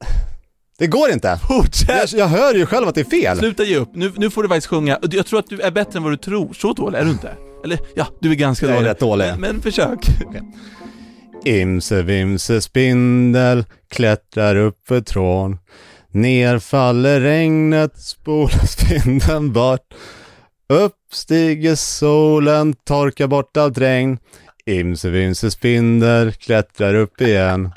Det 0.78 0.88
går 0.88 1.10
inte! 1.12 1.28
Jag, 1.28 1.42
Fortsätt! 1.42 2.14
jag 2.14 2.28
hör 2.28 2.54
ju 2.54 2.66
själv 2.66 2.88
att 2.88 2.96
det 2.96 3.02
är 3.02 3.06
fel. 3.22 3.38
Sluta 3.38 3.64
ge 3.64 3.76
upp, 3.78 3.90
nu, 3.94 4.12
nu 4.18 4.30
får 4.30 4.44
du 4.44 4.50
faktiskt 4.50 4.68
sjunga. 4.68 5.00
Jag 5.12 5.26
tror 5.26 5.40
att 5.40 5.50
du 5.50 5.60
är 5.62 5.72
bättre 5.72 5.98
än 5.98 6.04
vad 6.04 6.12
du 6.12 6.18
tror. 6.18 6.54
Så 6.54 6.74
dålig 6.74 7.00
är 7.00 7.06
du 7.06 7.12
inte. 7.12 7.32
Eller 7.64 7.80
ja, 7.96 8.08
du 8.20 8.32
är 8.32 8.36
ganska 8.36 8.66
Jag 8.66 8.74
är 8.74 8.78
dålig. 8.78 8.90
rätt 8.90 9.00
dålig. 9.00 9.26
Men, 9.26 9.40
men 9.40 9.62
försök. 9.62 10.00
Imse 11.46 12.02
vimse 12.02 12.62
spindel 12.62 13.66
klättrar 13.90 14.56
upp 14.56 14.88
för 14.88 15.02
trån. 15.02 15.58
Ner 16.12 16.60
faller 16.60 17.20
regnet, 17.20 18.00
spolar 18.00 18.66
spindeln 18.66 19.54
bort. 19.54 19.94
Upp 20.70 20.96
stiger 21.12 21.76
solen, 21.76 22.74
torkar 22.74 23.28
bort 23.28 23.58
allt 23.58 23.78
regn. 23.78 24.18
Imse 24.66 25.10
vimse 25.10 25.52
spindel 25.52 26.32
klättrar 26.34 26.94
upp 26.94 27.22
igen. 27.22 27.72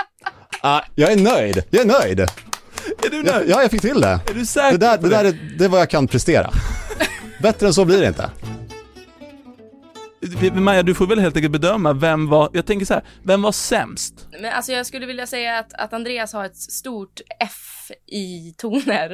Ah, 0.63 0.81
jag 0.95 1.13
är 1.13 1.17
nöjd, 1.17 1.63
jag 1.71 1.83
är 1.83 2.01
nöjd. 2.01 2.21
Är 2.21 3.11
du 3.11 3.23
nöjd? 3.23 3.49
ja, 3.49 3.63
jag 3.63 3.71
fick 3.71 3.81
till 3.81 4.01
det. 4.01 4.21
Är 4.31 4.35
du 4.35 4.47
säker 4.47 4.79
Det 4.79 4.87
där, 4.87 4.99
det 4.99 5.09
där 5.09 5.25
är, 5.25 5.55
det 5.59 5.65
är 5.65 5.69
vad 5.69 5.81
jag 5.81 5.91
kan 5.91 6.07
prestera. 6.09 6.51
Bättre 7.43 7.67
än 7.67 7.75
så 7.75 7.85
blir 7.85 8.01
det 8.01 8.09
inte. 8.09 8.31
Maja, 10.53 10.83
du 10.83 10.95
får 10.95 11.07
väl 11.07 11.19
helt 11.19 11.37
enkelt 11.37 11.53
bedöma 11.53 11.93
vem 11.93 12.29
var, 12.29 12.51
jag 12.53 12.67
tänker 12.67 12.87
så 12.87 12.95
här, 12.95 13.03
vem 13.23 13.43
var 13.43 13.53
sämst? 13.53 14.29
Men 14.41 14.53
alltså 14.53 14.73
jag 14.73 14.87
skulle 14.87 15.07
vilja 15.07 15.27
säga 15.27 15.59
att, 15.59 15.73
att 15.75 15.93
Andreas 15.93 16.33
har 16.33 16.45
ett 16.45 16.57
stort 16.57 17.21
F 17.41 17.91
i 18.07 18.55
toner. 18.57 19.13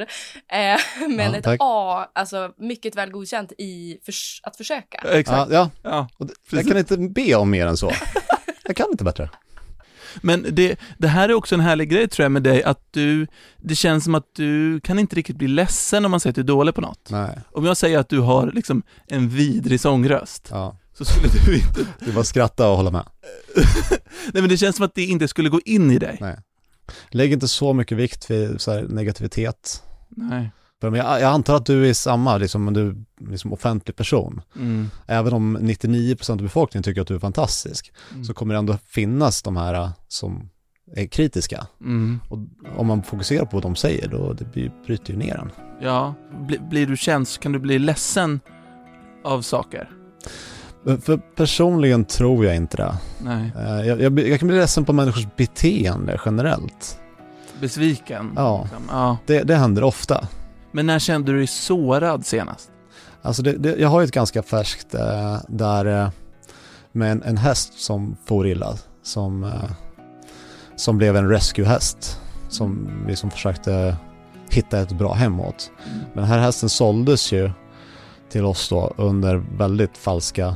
Eh, 0.51 1.07
men 1.09 1.31
Ja, 1.31 1.37
ett 1.37 1.43
tack. 1.43 1.57
A, 1.63 2.05
alltså 2.15 2.51
mycket 2.57 2.95
väl 2.95 3.11
godkänt 3.11 3.51
i 3.57 3.97
förs- 4.05 4.39
att 4.43 4.57
försöka. 4.57 5.01
Ja, 5.03 5.09
Exakt. 5.09 5.51
ja. 5.51 5.69
Ja. 5.83 6.07
Det- 6.19 6.33
Jag 6.57 6.67
kan 6.67 6.77
inte 6.77 6.97
be 6.97 7.35
om 7.35 7.49
mer 7.49 7.67
än 7.67 7.77
så. 7.77 7.91
Jag 8.63 8.75
kan 8.75 8.87
inte 8.91 9.03
bättre. 9.03 9.29
Men 10.21 10.45
det, 10.51 10.79
det 10.97 11.07
här 11.07 11.29
är 11.29 11.33
också 11.33 11.55
en 11.55 11.61
härlig 11.61 11.89
grej 11.89 12.07
tror 12.07 12.23
jag 12.23 12.31
med 12.31 12.43
dig, 12.43 12.63
att 12.63 12.87
du, 12.91 13.27
det 13.57 13.75
känns 13.75 14.03
som 14.03 14.15
att 14.15 14.35
du 14.35 14.79
kan 14.79 14.99
inte 14.99 15.15
riktigt 15.15 15.35
bli 15.35 15.47
ledsen 15.47 16.05
om 16.05 16.11
man 16.11 16.19
säger 16.19 16.31
att 16.31 16.35
du 16.35 16.41
är 16.41 16.45
dålig 16.45 16.75
på 16.75 16.81
något. 16.81 17.09
Nej, 17.09 17.39
Om 17.51 17.65
jag 17.65 17.77
säger 17.77 17.99
att 17.99 18.09
du 18.09 18.19
har 18.19 18.51
liksom 18.51 18.83
en 19.07 19.29
vidrig 19.29 19.79
sångröst, 19.79 20.47
ja. 20.51 20.77
Så 20.97 21.05
skulle 21.05 21.27
du 21.45 21.55
inte, 21.55 21.85
Du 21.99 22.11
bara 22.11 22.23
skratta 22.23 22.69
och 22.69 22.77
hålla 22.77 22.91
med. 22.91 23.05
nej 24.33 24.41
men 24.41 24.49
det 24.49 24.57
känns 24.57 24.75
som 24.75 24.85
att 24.85 24.95
det 24.95 25.05
inte 25.05 25.27
skulle 25.27 25.49
gå 25.49 25.61
in 25.65 25.91
i 25.91 25.99
dig. 25.99 26.17
Nej. 26.21 26.37
Lägg 27.09 27.33
inte 27.33 27.47
så 27.47 27.73
mycket 27.73 27.97
vikt 27.97 28.31
vid 28.31 28.61
så 28.61 28.81
negativitet. 28.81 29.83
Nej. 30.09 30.51
Jag, 30.81 30.95
jag 30.97 31.23
antar 31.23 31.55
att 31.55 31.65
du 31.65 31.89
är 31.89 31.93
samma, 31.93 32.37
liksom, 32.37 32.67
om 32.67 32.73
du 32.73 33.05
liksom 33.29 33.53
offentlig 33.53 33.95
person. 33.95 34.41
Mm. 34.55 34.89
Även 35.07 35.33
om 35.33 35.57
99% 35.57 36.31
av 36.31 36.37
befolkningen 36.37 36.83
tycker 36.83 37.01
att 37.01 37.07
du 37.07 37.15
är 37.15 37.19
fantastisk, 37.19 37.93
Mm. 38.11 38.25
så 38.25 38.33
kommer 38.33 38.53
det 38.53 38.57
ändå 38.57 38.77
finnas 38.85 39.41
de 39.41 39.57
här 39.57 39.73
äh, 39.73 39.89
som 40.07 40.49
är 40.95 41.07
kritiska. 41.07 41.67
Mm. 41.81 42.19
Och 42.29 42.39
om 42.77 42.87
man 42.87 43.03
fokuserar 43.03 43.45
på 43.45 43.57
vad 43.57 43.63
de 43.63 43.75
säger, 43.75 44.07
då 44.07 44.33
det 44.33 44.45
blir, 44.45 44.71
bryter 44.85 45.13
ju 45.13 45.19
ner 45.19 45.35
en. 45.35 45.51
Ja, 45.81 46.13
bli, 46.47 46.59
blir 46.59 46.87
du 46.87 46.97
käns, 46.97 47.37
kan 47.37 47.51
du 47.51 47.59
bli 47.59 47.79
ledsen 47.79 48.39
av 49.23 49.41
saker? 49.41 49.89
För 50.85 51.17
personligen 51.17 52.05
tror 52.05 52.45
jag 52.45 52.55
inte 52.55 52.77
det. 52.77 52.95
Nej. 53.19 53.51
Eh, 53.59 53.87
Jag, 53.87 54.01
jag, 54.01 54.19
jag 54.19 54.39
kan 54.39 54.47
bli 54.47 54.57
ledsen 54.57 54.85
på 54.85 54.93
människors 54.93 55.27
beteende 55.37 56.19
generellt. 56.25 56.99
Besviken? 57.61 58.31
Ja. 58.35 58.61
liksom. 58.61 58.83
ja. 58.89 59.17
Det, 59.25 59.43
det 59.43 59.55
händer 59.55 59.83
ofta. 59.83 60.27
Men 60.71 60.85
när 60.85 60.99
kände 60.99 61.31
du 61.31 61.37
dig 61.37 61.47
sårad 61.47 62.25
senast? 62.25 62.71
Alltså 63.21 63.41
det, 63.41 63.51
det, 63.51 63.75
jag 63.75 63.89
har 63.89 64.01
ju 64.01 64.05
ett 64.05 64.11
ganska 64.11 64.43
färskt 64.43 64.93
eh, 64.93 65.37
där 65.47 65.85
eh, 65.85 66.09
med 66.91 67.11
en, 67.11 67.23
en 67.23 67.37
häst 67.37 67.79
som 67.79 68.17
for 68.25 68.47
illa. 68.47 68.73
Som, 69.03 69.43
eh, 69.43 69.71
som 70.75 70.97
blev 70.97 71.15
en 71.15 71.29
rescuehäst. 71.29 72.21
Som 72.49 72.89
vi 73.07 73.15
som 73.15 73.31
försökte 73.31 73.95
hitta 74.49 74.79
ett 74.79 74.91
bra 74.91 75.13
hem 75.13 75.39
åt. 75.39 75.71
Men 75.85 76.15
den 76.23 76.25
här 76.25 76.39
hästen 76.39 76.69
såldes 76.69 77.31
ju 77.31 77.51
till 78.35 78.45
oss 78.45 78.69
då 78.69 78.93
under 78.97 79.35
väldigt 79.57 79.97
falska 79.97 80.55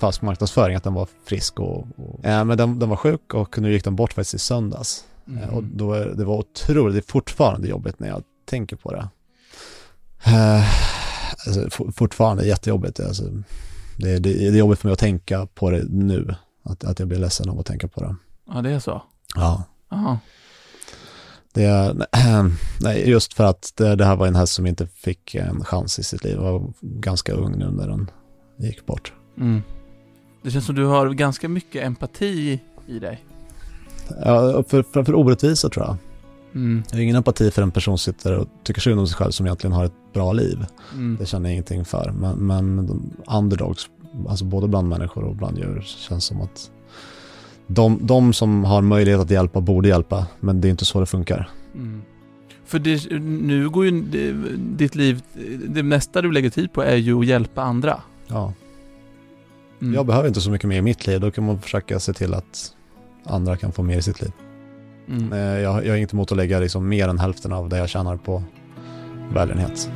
falsk 0.00 0.22
marknadsföring 0.22 0.76
att 0.76 0.84
den 0.84 0.94
var 0.94 1.08
frisk 1.24 1.60
och, 1.60 1.86
och 1.96 2.24
eh, 2.24 2.44
men 2.44 2.58
den, 2.58 2.78
den 2.78 2.88
var 2.88 2.96
sjuk 2.96 3.34
och 3.34 3.58
nu 3.58 3.72
gick 3.72 3.84
den 3.84 3.96
bort 3.96 4.12
faktiskt 4.12 4.34
i 4.34 4.38
söndags. 4.38 5.04
Eh, 5.42 5.54
Och 5.56 5.64
då, 5.64 5.92
är- 5.92 6.06
det 6.06 6.24
var 6.24 6.36
otroligt, 6.38 6.94
det 6.94 7.00
är 7.00 7.12
fortfarande 7.12 7.68
jobbigt 7.68 7.98
när 8.00 8.08
jag 8.08 8.22
tänker 8.44 8.76
på 8.76 8.92
det. 8.92 9.08
Eh, 10.24 10.64
alltså, 11.46 11.70
for- 11.70 11.92
fortfarande 11.92 12.46
jättejobbigt. 12.46 13.00
Alltså, 13.00 13.24
det, 13.98 14.18
det, 14.18 14.32
det 14.32 14.46
är 14.46 14.52
jobbigt 14.52 14.78
för 14.78 14.88
mig 14.88 14.92
att 14.92 14.98
tänka 14.98 15.46
på 15.54 15.70
det 15.70 15.84
nu. 15.88 16.34
Att, 16.62 16.84
att 16.84 16.98
jag 16.98 17.08
blir 17.08 17.18
ledsen 17.18 17.48
av 17.48 17.58
att 17.60 17.66
tänka 17.66 17.88
på 17.88 18.00
det. 18.00 18.16
Ja, 18.54 18.62
det 18.62 18.70
är 18.70 18.78
så? 18.78 19.02
Ja. 19.34 19.64
Jaha. 19.90 20.18
Det, 21.54 21.96
nej, 22.80 23.10
just 23.10 23.34
för 23.34 23.44
att 23.44 23.72
det, 23.76 23.96
det 23.96 24.04
här 24.04 24.16
var 24.16 24.26
en 24.26 24.34
häst 24.34 24.52
som 24.52 24.66
inte 24.66 24.86
fick 24.86 25.34
en 25.34 25.64
chans 25.64 25.98
i 25.98 26.02
sitt 26.02 26.24
liv. 26.24 26.34
Jag 26.34 26.42
var 26.42 26.72
ganska 26.80 27.32
ung 27.32 27.58
nu 27.58 27.70
när 27.70 27.88
den 27.88 28.10
gick 28.58 28.86
bort. 28.86 29.12
Mm. 29.38 29.62
Det 30.42 30.50
känns 30.50 30.66
som 30.66 30.74
du 30.74 30.84
har 30.84 31.10
ganska 31.10 31.48
mycket 31.48 31.84
empati 31.84 32.60
i 32.86 32.98
dig. 32.98 33.24
Ja, 34.24 34.62
för, 34.68 34.82
för, 34.82 35.04
för 35.04 35.14
orättvisa 35.14 35.68
tror 35.68 35.86
jag. 35.86 35.96
Mm. 36.54 36.82
Jag 36.90 36.96
har 36.96 37.02
ingen 37.02 37.16
empati 37.16 37.50
för 37.50 37.62
en 37.62 37.70
person 37.70 37.98
som 37.98 38.12
sitter 38.12 38.38
och 38.38 38.48
tycker 38.62 38.80
synd 38.80 39.00
om 39.00 39.06
sig 39.06 39.16
själv 39.16 39.30
som 39.30 39.46
egentligen 39.46 39.72
har 39.72 39.84
ett 39.84 40.12
bra 40.12 40.32
liv. 40.32 40.66
Mm. 40.92 41.16
Det 41.20 41.26
känner 41.26 41.48
jag 41.48 41.52
ingenting 41.52 41.84
för. 41.84 42.12
Men, 42.12 42.46
men 42.46 42.86
de 42.86 43.10
underdogs, 43.36 43.88
alltså 44.28 44.44
både 44.44 44.68
bland 44.68 44.88
människor 44.88 45.24
och 45.24 45.36
bland 45.36 45.58
djur, 45.58 45.80
känns 45.80 46.24
som 46.24 46.40
att 46.40 46.70
de, 47.66 47.98
de 48.02 48.32
som 48.32 48.64
har 48.64 48.82
möjlighet 48.82 49.20
att 49.20 49.30
hjälpa 49.30 49.60
borde 49.60 49.88
hjälpa, 49.88 50.26
men 50.40 50.60
det 50.60 50.68
är 50.68 50.70
inte 50.70 50.84
så 50.84 51.00
det 51.00 51.06
funkar. 51.06 51.50
Mm. 51.74 52.02
För 52.66 52.78
det, 52.78 53.10
nu 53.20 53.68
går 53.68 53.84
ju 53.84 54.02
ditt 54.56 54.94
liv, 54.94 55.22
det 55.68 55.82
mesta 55.82 56.22
du 56.22 56.32
lägger 56.32 56.50
tid 56.50 56.72
på 56.72 56.82
är 56.82 56.96
ju 56.96 57.18
att 57.18 57.26
hjälpa 57.26 57.62
andra. 57.62 58.00
Ja. 58.26 58.52
Mm. 59.82 59.94
Jag 59.94 60.06
behöver 60.06 60.28
inte 60.28 60.40
så 60.40 60.50
mycket 60.50 60.68
mer 60.68 60.78
i 60.78 60.82
mitt 60.82 61.06
liv, 61.06 61.20
då 61.20 61.30
kan 61.30 61.46
man 61.46 61.60
försöka 61.60 62.00
se 62.00 62.12
till 62.12 62.34
att 62.34 62.74
andra 63.24 63.56
kan 63.56 63.72
få 63.72 63.82
mer 63.82 63.98
i 63.98 64.02
sitt 64.02 64.22
liv. 64.22 64.32
Mm. 65.08 65.32
Eh, 65.32 65.38
Jag, 65.38 65.86
jag 65.86 65.92
har 65.92 65.96
inget 65.96 66.12
emot 66.12 66.32
att 66.32 66.36
lägga 66.36 66.58
liksom 66.58 66.88
mer 66.88 67.08
än 67.08 67.18
hälften 67.18 67.52
av 67.52 67.68
det 67.68 67.78
jag 67.78 67.88
tjänar 67.88 68.16
på 68.16 68.42
välgörenhet. 69.34 69.90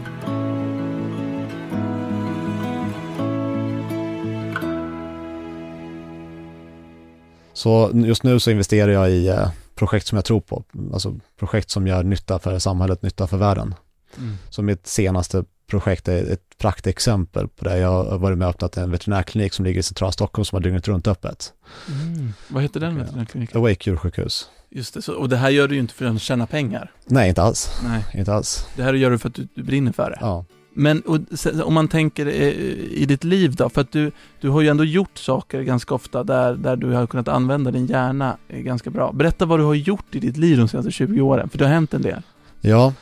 Så 7.59 7.90
just 7.94 8.23
nu 8.23 8.40
så 8.40 8.51
investerar 8.51 8.92
jag 8.92 9.11
i 9.11 9.29
eh, 9.29 9.49
projekt 9.75 10.07
som 10.07 10.16
jag 10.16 10.25
tror 10.25 10.40
på, 10.40 10.64
alltså 10.92 11.14
projekt 11.38 11.71
som 11.71 11.87
gör 11.87 12.03
nytta 12.03 12.38
för 12.38 12.59
samhället, 12.59 13.03
nytta 13.03 13.27
för 13.27 13.37
världen. 13.37 13.75
Mm. 14.18 14.37
Så 14.51 14.62
mitt 14.62 14.87
senaste 14.87 15.44
projekt 15.66 16.09
är 16.09 16.33
ett 16.33 16.59
praktexempel 16.59 17.49
på 17.49 17.64
det. 17.64 17.79
Jag 17.79 18.05
har 18.05 18.18
varit 18.18 18.38
med 18.38 18.49
och 18.49 18.55
öppnat 18.55 18.77
en 18.77 18.90
veterinärklinik 18.90 19.53
som 19.53 19.64
ligger 19.64 19.81
i 19.81 19.83
centrala 19.83 20.12
Stockholm 20.12 20.44
som 20.44 20.57
har 20.57 20.61
dygnet 20.61 20.88
runt 20.88 21.07
öppet. 21.07 21.53
Mm. 21.88 22.33
Vad 22.49 22.62
heter 22.62 22.81
den 22.81 22.97
Och, 22.97 23.03
veterinärkliniken? 23.03 23.59
Awake 23.59 23.90
djursjukhus. 23.90 24.49
Just 24.71 24.94
det, 24.94 25.03
så, 25.03 25.14
och 25.14 25.29
det 25.29 25.37
här 25.37 25.51
gör 25.51 25.68
du 25.68 25.75
ju 25.75 25.81
inte 25.81 25.94
för 25.94 26.05
att 26.05 26.21
tjäna 26.21 26.47
pengar. 26.47 26.92
Nej, 27.07 27.29
inte 27.29 27.42
alls. 27.42 27.71
Nej, 27.85 28.05
Inte 28.14 28.35
alls. 28.35 28.66
det 28.77 28.83
här 28.83 28.94
gör 28.94 29.11
du 29.11 29.18
för 29.18 29.29
att 29.29 29.35
du, 29.35 29.49
du 29.55 29.62
brinner 29.62 29.92
för 29.92 30.11
det. 30.11 30.18
Ja. 30.21 30.44
Men 30.79 31.01
och, 31.01 31.19
om 31.64 31.75
man 31.75 31.88
tänker 31.88 32.27
eh, 32.27 32.33
i 32.33 33.05
ditt 33.09 33.25
liv 33.25 33.55
då, 33.55 33.69
för 33.69 33.81
att 33.81 33.93
du, 33.93 34.12
du 34.41 34.49
har 34.49 34.61
ju 34.61 34.69
ändå 34.69 34.85
gjort 34.85 35.19
saker 35.19 35.62
ganska 35.62 35.95
ofta 35.95 36.25
där, 36.25 36.55
där 36.55 36.77
du 36.77 36.93
har 36.93 37.07
kunnat 37.07 37.29
använda 37.29 37.71
din 37.71 37.87
hjärna 37.87 38.37
eh, 38.49 38.59
ganska 38.59 38.91
bra. 38.91 39.12
Berätta 39.12 39.47
vad 39.47 39.59
du 39.61 39.64
har 39.64 39.75
gjort 39.75 40.14
i 40.14 40.19
ditt 40.19 40.37
liv 40.37 40.59
de 40.59 40.69
senaste 40.69 40.91
20 40.91 41.21
åren, 41.21 41.49
för 41.49 41.59
det 41.59 41.64
har 41.64 41.73
hänt 41.73 41.95
en 41.95 42.03
del. 42.03 42.23
Ja, 42.61 42.93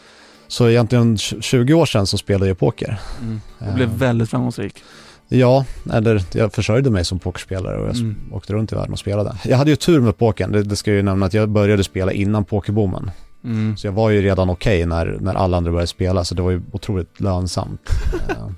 så 0.49 0.69
egentligen 0.69 1.17
tj- 1.17 1.41
20 1.41 1.75
år 1.75 1.87
sedan 1.87 2.07
så 2.07 2.19
spelade 2.19 2.49
jag 2.49 2.59
poker. 2.59 2.99
Mm. 3.23 3.41
Eh, 3.61 3.69
Du 3.69 3.75
blev 3.75 3.89
väldigt 3.89 4.31
framgångsrik. 4.31 4.83
Ja, 5.29 5.65
eller 5.93 6.23
jag 6.33 6.53
försörjde 6.53 6.91
mig 6.91 7.05
som 7.05 7.19
pokerspelare 7.19 7.79
och 7.79 7.89
jag 7.89 7.97
mm. 7.97 8.17
åkte 8.33 8.53
runt 8.53 8.73
i 8.73 8.75
världen 8.75 8.93
och 8.93 8.99
spelade. 8.99 9.37
Jag 9.45 9.57
hade 9.57 9.71
ju 9.71 9.77
tur 9.77 10.01
med 10.01 10.19
pokern, 10.19 10.53
det, 10.53 10.63
det 10.63 10.77
ska 10.77 10.91
jag 10.91 10.97
ju 10.97 11.03
nämna 11.03 11.27
att 11.27 11.35
jag 11.35 11.49
började 11.49 11.85
spela 11.85 12.13
innan 12.13 12.45
pokerboomen. 12.45 13.11
Mm. 13.47 13.77
Så 13.77 13.87
jag 13.87 13.93
var 13.93 14.11
ju 14.11 14.23
redan 14.23 14.51
okej 14.51 14.87
när, 14.87 15.19
när 15.21 15.35
alla 15.35 15.57
andra 15.57 15.71
började 15.71 15.87
spela, 15.87 16.25
så 16.25 16.35
det 16.35 16.43
var 16.43 16.51
ju 16.51 16.63
otroligt 16.73 17.21
lönsamt. 17.21 17.81
eh, 18.29 18.49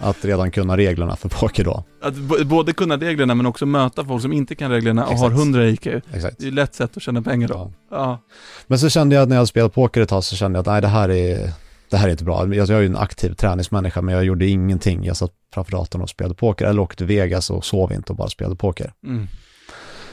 att 0.00 0.24
redan 0.24 0.50
kunna 0.50 0.76
reglerna 0.76 1.16
för 1.16 1.28
poker 1.28 1.64
då. 1.64 1.84
Att 2.02 2.14
både 2.46 2.72
kunna 2.72 2.96
reglerna 2.96 3.34
men 3.34 3.46
också 3.46 3.66
möta 3.66 4.04
folk 4.04 4.22
som 4.22 4.32
inte 4.32 4.54
kan 4.54 4.70
reglerna 4.70 5.06
och 5.06 5.12
Exakt. 5.12 5.32
har 5.32 5.40
100 5.40 5.68
IQ. 5.68 5.86
Exakt. 5.86 6.38
Det 6.38 6.42
är 6.42 6.44
ju 6.44 6.48
ett 6.48 6.54
lätt 6.54 6.74
sätt 6.74 6.96
att 6.96 7.02
tjäna 7.02 7.22
pengar 7.22 7.48
då. 7.48 7.54
Ja. 7.54 7.72
Ja. 7.90 8.18
Men 8.66 8.78
så 8.78 8.88
kände 8.88 9.16
jag 9.16 9.28
när 9.28 9.36
jag 9.36 9.48
spelat 9.48 9.74
poker 9.74 10.00
ett 10.00 10.08
tag 10.08 10.24
så 10.24 10.36
kände 10.36 10.56
jag 10.56 10.60
att 10.60 10.66
nej 10.66 10.80
det 10.80 10.88
här 10.88 11.08
är, 11.08 11.50
det 11.90 11.96
här 11.96 12.06
är 12.06 12.10
inte 12.10 12.24
bra. 12.24 12.54
Jag, 12.54 12.68
jag 12.68 12.70
är 12.70 12.80
ju 12.80 12.86
en 12.86 12.96
aktiv 12.96 13.34
träningsmänniska 13.34 14.02
men 14.02 14.14
jag 14.14 14.24
gjorde 14.24 14.46
ingenting. 14.46 15.04
Jag 15.04 15.16
satt 15.16 15.32
framför 15.54 15.72
datorn 15.72 16.02
och 16.02 16.10
spelade 16.10 16.34
poker 16.34 16.66
eller 16.66 16.82
åkte 16.82 16.96
till 16.96 17.06
Vegas 17.06 17.50
och 17.50 17.64
sov 17.64 17.92
inte 17.92 18.12
och 18.12 18.16
bara 18.16 18.28
spelade 18.28 18.56
poker. 18.56 18.92
Mm. 19.04 19.28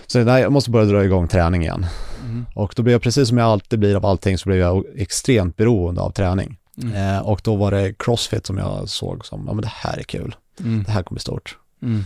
Så 0.07 0.23
nej, 0.23 0.41
jag 0.41 0.51
måste 0.51 0.71
börja 0.71 0.85
dra 0.85 1.03
igång 1.03 1.27
träning 1.27 1.61
igen. 1.61 1.85
Mm. 2.25 2.45
Och 2.53 2.73
då 2.75 2.83
blev 2.83 2.91
jag 2.91 3.01
precis 3.01 3.29
som 3.29 3.37
jag 3.37 3.47
alltid 3.47 3.79
blir 3.79 3.95
av 3.95 4.05
allting 4.05 4.37
så 4.37 4.49
blev 4.49 4.59
jag 4.59 4.83
extremt 4.95 5.57
beroende 5.57 6.01
av 6.01 6.11
träning. 6.11 6.57
Mm. 6.83 7.15
Eh, 7.15 7.19
och 7.19 7.41
då 7.43 7.55
var 7.55 7.71
det 7.71 7.93
crossfit 7.99 8.45
som 8.45 8.57
jag 8.57 8.89
såg 8.89 9.25
som, 9.25 9.43
ja 9.47 9.53
men 9.53 9.61
det 9.61 9.71
här 9.73 9.97
är 9.97 10.03
kul. 10.03 10.35
Mm. 10.59 10.83
Det 10.83 10.91
här 10.91 11.03
kommer 11.03 11.15
bli 11.15 11.21
stort. 11.21 11.57
Mm. 11.81 12.05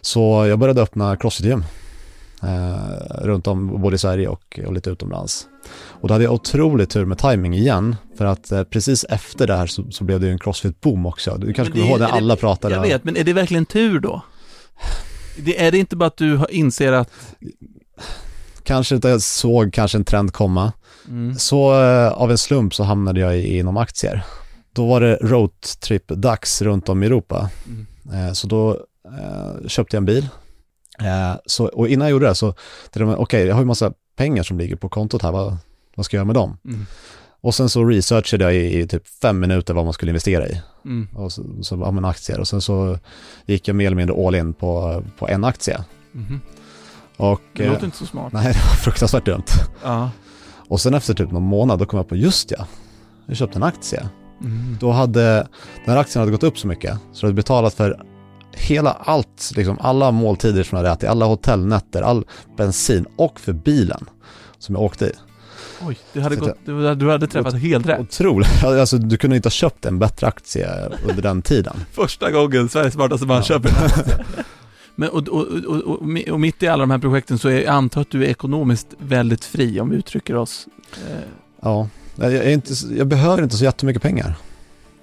Så 0.00 0.46
jag 0.46 0.58
började 0.58 0.82
öppna 0.82 1.16
crossfit-gym. 1.16 1.64
Eh, 2.42 3.24
runt 3.24 3.46
om 3.46 3.82
både 3.82 3.94
i 3.94 3.98
Sverige 3.98 4.28
och, 4.28 4.60
och 4.66 4.72
lite 4.72 4.90
utomlands. 4.90 5.46
Och 6.00 6.08
då 6.08 6.14
hade 6.14 6.24
jag 6.24 6.32
otroligt 6.32 6.90
tur 6.90 7.04
med 7.04 7.18
timing 7.18 7.54
igen. 7.54 7.96
För 8.18 8.24
att 8.24 8.52
eh, 8.52 8.64
precis 8.64 9.04
efter 9.04 9.46
det 9.46 9.56
här 9.56 9.66
så, 9.66 9.90
så 9.90 10.04
blev 10.04 10.20
det 10.20 10.26
ju 10.26 10.32
en 10.32 10.38
crossfit-boom 10.38 11.08
också. 11.08 11.36
Du 11.38 11.52
kanske 11.52 11.72
kommer 11.72 11.86
ihåg 11.86 12.00
är 12.00 12.06
när 12.06 12.12
alla 12.12 12.36
pratade. 12.36 12.74
Jag 12.74 12.82
vet, 12.82 13.04
men 13.04 13.16
är 13.16 13.24
det 13.24 13.32
verkligen 13.32 13.66
tur 13.66 14.00
då? 14.00 14.22
Det, 15.36 15.64
är 15.64 15.72
det 15.72 15.78
inte 15.78 15.96
bara 15.96 16.06
att 16.06 16.16
du 16.16 16.40
inser 16.50 16.92
att... 16.92 17.10
Kanske 18.62 18.94
inte 18.94 19.20
såg 19.20 19.72
kanske 19.72 19.98
en 19.98 20.04
trend 20.04 20.32
komma. 20.32 20.72
Mm. 21.08 21.38
Så 21.38 21.82
eh, 21.82 22.12
av 22.12 22.30
en 22.30 22.38
slump 22.38 22.74
så 22.74 22.84
hamnade 22.84 23.20
jag 23.20 23.38
i, 23.38 23.58
inom 23.58 23.76
aktier. 23.76 24.24
Då 24.72 24.86
var 24.86 25.00
det 25.00 25.18
roadtrip-dags 25.22 26.62
runt 26.62 26.88
om 26.88 27.02
i 27.02 27.06
Europa. 27.06 27.50
Mm. 27.66 27.86
Eh, 28.12 28.32
så 28.32 28.46
då 28.46 28.70
eh, 29.18 29.68
köpte 29.68 29.96
jag 29.96 30.00
en 30.00 30.04
bil. 30.04 30.28
Eh, 31.00 31.36
så, 31.46 31.66
och 31.66 31.88
innan 31.88 32.06
jag 32.06 32.12
gjorde 32.12 32.26
det 32.26 32.34
så 32.34 32.52
tänkte 32.90 33.00
jag, 33.00 33.20
okej, 33.20 33.46
jag 33.46 33.54
har 33.54 33.62
ju 33.62 33.66
massa 33.66 33.92
pengar 34.16 34.42
som 34.42 34.58
ligger 34.58 34.76
på 34.76 34.88
kontot 34.88 35.22
här, 35.22 35.32
vad, 35.32 35.56
vad 35.96 36.06
ska 36.06 36.16
jag 36.16 36.18
göra 36.18 36.26
med 36.26 36.34
dem? 36.34 36.58
Mm. 36.64 36.86
Och 37.44 37.54
sen 37.54 37.68
så 37.68 37.84
researchade 37.84 38.44
jag 38.44 38.54
i, 38.54 38.78
i 38.80 38.86
typ 38.86 39.08
fem 39.22 39.40
minuter 39.40 39.74
vad 39.74 39.84
man 39.84 39.92
skulle 39.92 40.10
investera 40.10 40.48
i. 40.48 40.62
Mm. 40.84 41.08
Och 41.14 41.32
så, 41.32 41.42
så 41.62 41.76
ja, 41.84 41.90
men 41.90 42.04
aktier. 42.04 42.40
Och 42.40 42.48
sen 42.48 42.60
så 42.60 42.98
gick 43.46 43.68
jag 43.68 43.76
mer 43.76 43.86
eller 43.86 43.96
mindre 43.96 44.26
all 44.26 44.34
in 44.34 44.54
på, 44.54 45.02
på 45.18 45.28
en 45.28 45.44
aktie. 45.44 45.84
Mhm. 46.12 46.40
Och, 47.16 47.40
Det 47.56 47.64
eh, 47.64 47.72
låter 47.72 47.84
inte 47.84 47.96
så 47.96 48.06
smart. 48.06 48.32
nej, 48.32 48.44
det 48.44 48.58
var 48.58 48.76
fruktansvärt 48.76 49.24
dumt. 49.24 49.44
Ja. 49.82 50.10
Och 50.68 50.80
sen 50.80 50.94
efter 50.94 51.14
typ 51.14 51.30
någon 51.30 51.42
månad 51.42 51.78
då 51.78 51.86
kom 51.86 51.96
jag 51.96 52.08
på, 52.08 52.16
just 52.16 52.50
ja, 52.50 52.66
jag 53.26 53.36
köpte 53.36 53.58
en 53.58 53.62
aktie. 53.62 54.08
Mm. 54.40 54.76
Då 54.80 54.90
hade, 54.90 55.34
den 55.84 55.94
här 55.94 55.96
aktien 55.96 56.20
hade 56.20 56.32
gått 56.32 56.42
upp 56.42 56.58
så 56.58 56.66
mycket 56.66 56.98
så 57.12 57.24
jag 57.24 57.28
hade 57.28 57.36
betalat 57.36 57.74
för 57.74 58.02
hela 58.52 58.92
allt, 58.92 59.52
liksom 59.56 59.78
alla 59.80 60.10
måltider 60.10 60.62
som 60.62 60.76
jag 60.76 60.84
hade 60.84 60.94
ätit, 60.94 61.08
alla 61.08 61.26
hotellnätter, 61.26 62.02
all 62.02 62.24
bensin 62.56 63.06
och 63.16 63.40
för 63.40 63.52
bilen 63.52 64.04
som 64.58 64.74
jag 64.74 64.84
åkte 64.84 65.06
i. 65.06 65.12
Oj, 65.86 65.98
det 66.12 66.20
hade 66.20 66.36
gått, 66.36 66.58
du, 66.64 66.94
du 66.94 67.10
hade 67.10 67.26
träffat 67.26 67.54
helt 67.60 67.86
rätt. 67.86 68.00
Otroligt, 68.00 68.64
alltså 68.64 68.98
du 68.98 69.16
kunde 69.16 69.36
inte 69.36 69.46
ha 69.46 69.50
köpt 69.50 69.86
en 69.86 69.98
bättre 69.98 70.26
aktie 70.26 70.68
under 71.08 71.22
den 71.22 71.42
tiden. 71.42 71.76
Första 71.92 72.30
gången 72.30 72.68
Sveriges 72.68 72.94
smartaste 72.94 73.26
man 73.26 73.36
Ja. 73.36 73.42
köper 73.42 73.68
en 73.68 73.74
aktie. 73.84 74.24
Men 74.96 75.08
och, 75.08 75.28
och, 75.28 75.46
och, 75.46 76.00
och, 76.30 76.40
mitt 76.40 76.62
i 76.62 76.68
alla 76.68 76.80
de 76.82 76.90
här 76.90 76.98
projekten 76.98 77.38
så 77.38 77.48
är 77.48 77.52
jag 77.54 77.66
antar 77.66 78.00
att 78.00 78.10
du 78.10 78.24
är 78.24 78.28
ekonomiskt 78.28 78.86
väldigt 78.98 79.44
fri 79.44 79.80
om 79.80 79.90
vi 79.90 79.96
uttrycker 79.96 80.36
oss. 80.36 80.66
Eh, 81.10 81.16
Ja, 81.62 81.88
jag, 82.16 82.52
inte, 82.52 82.72
jag 82.98 83.06
behöver 83.06 83.42
inte 83.42 83.56
så 83.56 83.64
jättemycket 83.64 84.02
pengar. 84.02 84.34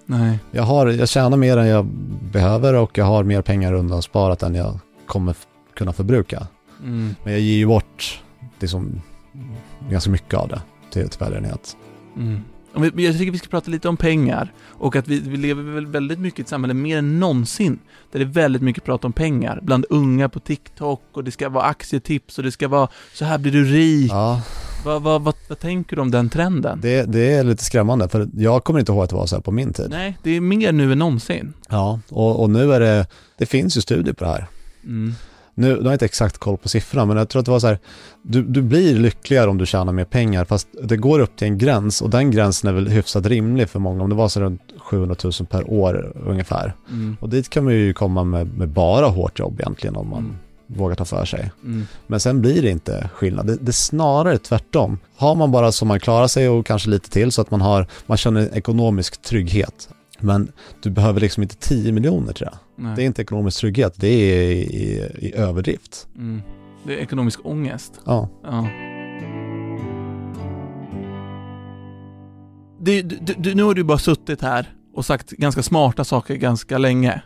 nej. 0.05 0.39
Jag, 0.51 0.63
har, 0.63 0.87
jag 0.87 1.09
tjänar 1.09 1.37
mer 1.37 1.57
än 1.57 1.67
jag 1.67 1.85
behöver 2.31 2.73
och 2.73 2.97
jag 2.97 3.05
har 3.05 3.23
mer 3.23 3.41
pengar 3.41 3.73
undansparat 3.73 4.43
än 4.43 4.55
jag 4.55 4.79
kommer 5.05 5.35
kunna 5.73 5.93
förbruka. 5.93 6.47
Mm. 6.83 7.15
Men 7.23 7.33
jag 7.33 7.41
ger 7.41 7.57
ju 7.57 7.65
bort 7.67 8.21
liksom, 8.59 9.01
ganska 9.89 10.09
mycket 10.09 10.33
av 10.33 10.47
det 10.47 10.61
till, 10.91 11.07
välgörenhet. 11.19 11.77
Mm. 12.17 12.41
Jag 12.95 13.17
tycker 13.17 13.31
vi 13.31 13.37
ska 13.37 13.47
prata 13.47 13.71
lite 13.71 13.89
om 13.89 13.97
pengar 13.97 14.53
och 14.61 14.95
att 14.95 15.07
vi, 15.07 15.19
vi 15.19 15.37
lever 15.37 15.63
väl 15.63 15.85
väldigt 15.85 16.19
mycket 16.19 16.39
i 16.39 16.41
ett 16.41 16.47
samhälle, 16.47 16.73
mer 16.73 16.97
än 16.97 17.19
någonsin, 17.19 17.79
där 18.11 18.19
det 18.19 18.25
är 18.25 18.27
väldigt 18.27 18.61
mycket 18.61 18.83
prat 18.83 19.05
om 19.05 19.13
pengar. 19.13 19.59
Bland 19.61 19.85
unga 19.89 20.29
på 20.29 20.39
TikTok 20.39 21.01
och 21.11 21.23
det 21.23 21.31
ska 21.31 21.49
vara 21.49 21.63
aktietips 21.63 22.37
och 22.37 22.43
det 22.43 22.51
ska 22.51 22.67
vara 22.67 22.87
så 23.13 23.25
här 23.25 23.37
blir 23.37 23.51
du 23.51 23.65
rik. 23.65 24.11
Ja, 24.11 24.41
Vad, 24.85 25.01
vad, 25.01 25.21
vad, 25.21 25.35
vad 25.47 25.59
tänker 25.59 25.95
du 25.95 26.01
om 26.01 26.11
den 26.11 26.29
trenden? 26.29 26.79
det, 26.81 27.03
det 27.03 27.33
är 27.33 27.43
lite 27.43 27.63
skrämmande 27.63 28.09
för 28.09 28.29
jag 28.37 28.63
kommer 28.63 28.79
inte 28.79 28.91
ihåg 28.91 29.03
att 29.03 29.09
det 29.09 29.15
var 29.15 29.25
så 29.25 29.35
här 29.35 29.41
på 29.41 29.51
min 29.51 29.73
tid. 29.73 29.87
Nej, 29.89 30.17
det 30.23 30.31
är 30.31 30.41
mer 30.41 30.71
nu 30.71 30.91
än 30.91 30.99
någonsin. 30.99 31.53
Ja, 31.69 31.99
och, 32.09 32.41
och 32.43 32.49
nu 32.49 32.73
är 32.73 32.79
det, 32.79 33.07
det 33.37 33.45
finns 33.45 33.77
ju 33.77 33.81
studier 33.81 34.13
på 34.13 34.23
det 34.23 34.29
här. 34.29 34.47
Mm. 34.83 35.13
Nu, 35.55 35.75
har 35.75 35.83
jag 35.83 35.93
inte 35.93 36.05
exakt 36.05 36.37
koll 36.37 36.57
på 36.57 36.69
siffrorna, 36.69 37.05
men 37.05 37.17
jag 37.17 37.29
tror 37.29 37.39
att 37.39 37.45
det 37.45 37.51
var 37.51 37.59
så 37.59 37.67
här, 37.67 37.79
du, 38.21 38.43
du 38.43 38.61
blir 38.61 38.95
lyckligare 38.95 39.49
om 39.49 39.57
du 39.57 39.65
tjänar 39.65 39.93
mer 39.93 40.05
pengar, 40.05 40.45
fast 40.45 40.67
det 40.83 40.97
går 40.97 41.19
upp 41.19 41.35
till 41.35 41.47
en 41.47 41.57
gräns 41.57 42.01
och 42.01 42.09
den 42.09 42.31
gränsen 42.31 42.69
är 42.69 42.73
väl 42.73 42.87
hyfsat 42.87 43.25
rimlig 43.25 43.69
för 43.69 43.79
många, 43.79 44.03
om 44.03 44.09
det 44.09 44.15
var 44.15 44.27
så 44.29 44.39
runt 44.39 44.61
700 44.77 45.15
000 45.23 45.33
per 45.49 45.71
år 45.71 46.13
ungefär. 46.25 46.73
Mm. 46.89 47.17
Och 47.19 47.29
dit 47.29 47.49
kan 47.49 47.63
man 47.63 47.73
ju 47.73 47.93
komma 47.93 48.23
med, 48.23 48.57
med 48.57 48.69
bara 48.69 49.05
hårt 49.07 49.39
jobb 49.39 49.59
egentligen 49.59 49.95
om 49.95 50.09
man 50.09 50.19
Mm. 50.19 50.79
vågar 50.79 50.95
ta 50.95 51.05
för 51.05 51.25
sig. 51.25 51.51
Mm. 51.63 51.87
Men 52.07 52.19
sen 52.19 52.41
blir 52.41 52.61
det 52.61 52.69
inte 52.69 53.09
skillnad, 53.13 53.47
det, 53.47 53.55
det 53.55 53.69
är 53.69 53.73
snarare 53.73 54.37
tvärtom. 54.37 54.99
Har 55.15 55.35
man 55.35 55.51
bara 55.51 55.71
så 55.71 55.85
man 55.85 55.99
klarar 55.99 56.27
sig 56.27 56.49
och 56.49 56.65
kanske 56.65 56.89
lite 56.89 57.09
till 57.09 57.31
så 57.31 57.41
att 57.41 57.51
man 57.51 57.61
har, 57.61 57.87
man 58.05 58.17
känner 58.17 58.57
ekonomisk 58.57 59.21
trygghet. 59.21 59.89
Men 60.21 60.51
du 60.81 60.89
behöver 60.89 61.19
liksom 61.21 61.43
inte 61.43 61.55
10 61.55 61.91
miljoner 61.91 62.33
till 62.33 62.45
det. 62.45 62.57
Nej. 62.75 62.95
Det 62.95 63.03
är 63.03 63.05
inte 63.05 63.21
ekonomisk 63.21 63.59
trygghet, 63.59 63.93
det 63.97 64.07
är 64.07 64.51
i, 64.51 64.61
i, 64.61 65.11
i 65.27 65.35
överdrift. 65.35 66.07
Mm. 66.15 66.41
Det 66.83 66.93
är 66.93 66.97
ekonomisk 66.97 67.39
ångest. 67.43 68.01
Ja. 68.05 68.29
Ja. 68.43 68.67
Du, 72.79 73.01
du, 73.01 73.33
du, 73.37 73.55
nu 73.55 73.63
har 73.63 73.73
du 73.73 73.83
bara 73.83 73.97
suttit 73.97 74.41
här 74.41 74.73
och 74.93 75.05
sagt 75.05 75.29
ganska 75.31 75.63
smarta 75.63 76.03
saker 76.03 76.35
ganska 76.35 76.77
länge. 76.77 77.21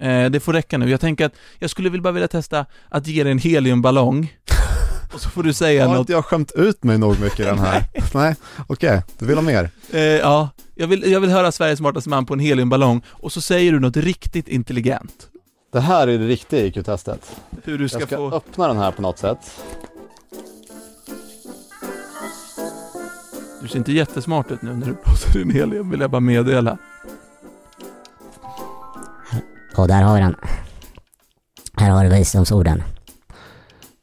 Eh, 0.00 0.30
det 0.30 0.40
får 0.40 0.52
räcka 0.52 0.78
nu. 0.78 0.90
Jag 0.90 1.00
tänker 1.00 1.26
att 1.26 1.34
jag 1.58 1.70
skulle 1.70 2.00
bara 2.00 2.12
vilja 2.12 2.28
testa 2.28 2.66
att 2.88 3.06
ge 3.06 3.22
dig 3.22 3.32
en 3.32 3.38
heliumballong. 3.38 4.32
Och 5.12 5.20
så 5.20 5.28
får 5.30 5.42
du 5.42 5.52
säga 5.52 5.82
Har 5.86 5.90
något. 5.94 6.00
inte 6.00 6.12
jag 6.12 6.24
skämt 6.24 6.52
ut 6.54 6.84
mig 6.84 6.98
nog 6.98 7.20
mycket 7.20 7.40
i 7.40 7.42
den 7.44 7.58
här? 7.58 7.84
Nej, 8.14 8.36
okej, 8.66 9.02
du 9.18 9.26
vill 9.26 9.36
ha 9.36 9.42
mer? 9.42 9.70
Eh, 9.92 10.00
ja, 10.02 10.48
jag 10.74 10.86
vill, 10.86 11.12
jag 11.12 11.20
vill 11.20 11.30
höra 11.30 11.52
Sveriges 11.52 11.78
smartaste 11.78 12.10
man 12.10 12.26
på 12.26 12.34
en 12.34 12.40
heliumballong 12.40 13.02
och 13.08 13.32
så 13.32 13.40
säger 13.40 13.72
du 13.72 13.80
något 13.80 13.96
riktigt 13.96 14.48
intelligent. 14.48 15.28
Det 15.72 15.80
här 15.80 16.08
är 16.08 16.18
det 16.18 16.26
riktiga 16.26 16.66
IQ-testet. 16.66 17.36
Hur 17.64 17.78
du 17.78 17.88
ska, 17.88 17.98
Jag 17.98 18.08
ska 18.08 18.16
få... 18.16 18.32
öppna 18.36 18.68
den 18.68 18.76
här 18.76 18.90
på 18.90 19.02
något 19.02 19.18
sätt. 19.18 19.38
Du 23.62 23.68
ser 23.68 23.78
inte 23.78 23.92
jättesmart 23.92 24.50
ut 24.50 24.62
nu 24.62 24.74
när 24.74 24.86
du 24.86 24.94
pratar 24.94 25.40
in 25.40 25.50
helium, 25.50 25.90
vill 25.90 26.00
jag 26.00 26.10
bara 26.10 26.20
meddela. 26.20 26.78
Och 29.76 29.88
där 29.88 30.02
har 30.02 30.14
vi 30.14 30.20
den. 30.20 30.36
Här 31.76 31.90
har 31.90 32.04
du 32.04 32.10
visdomsorden. 32.10 32.82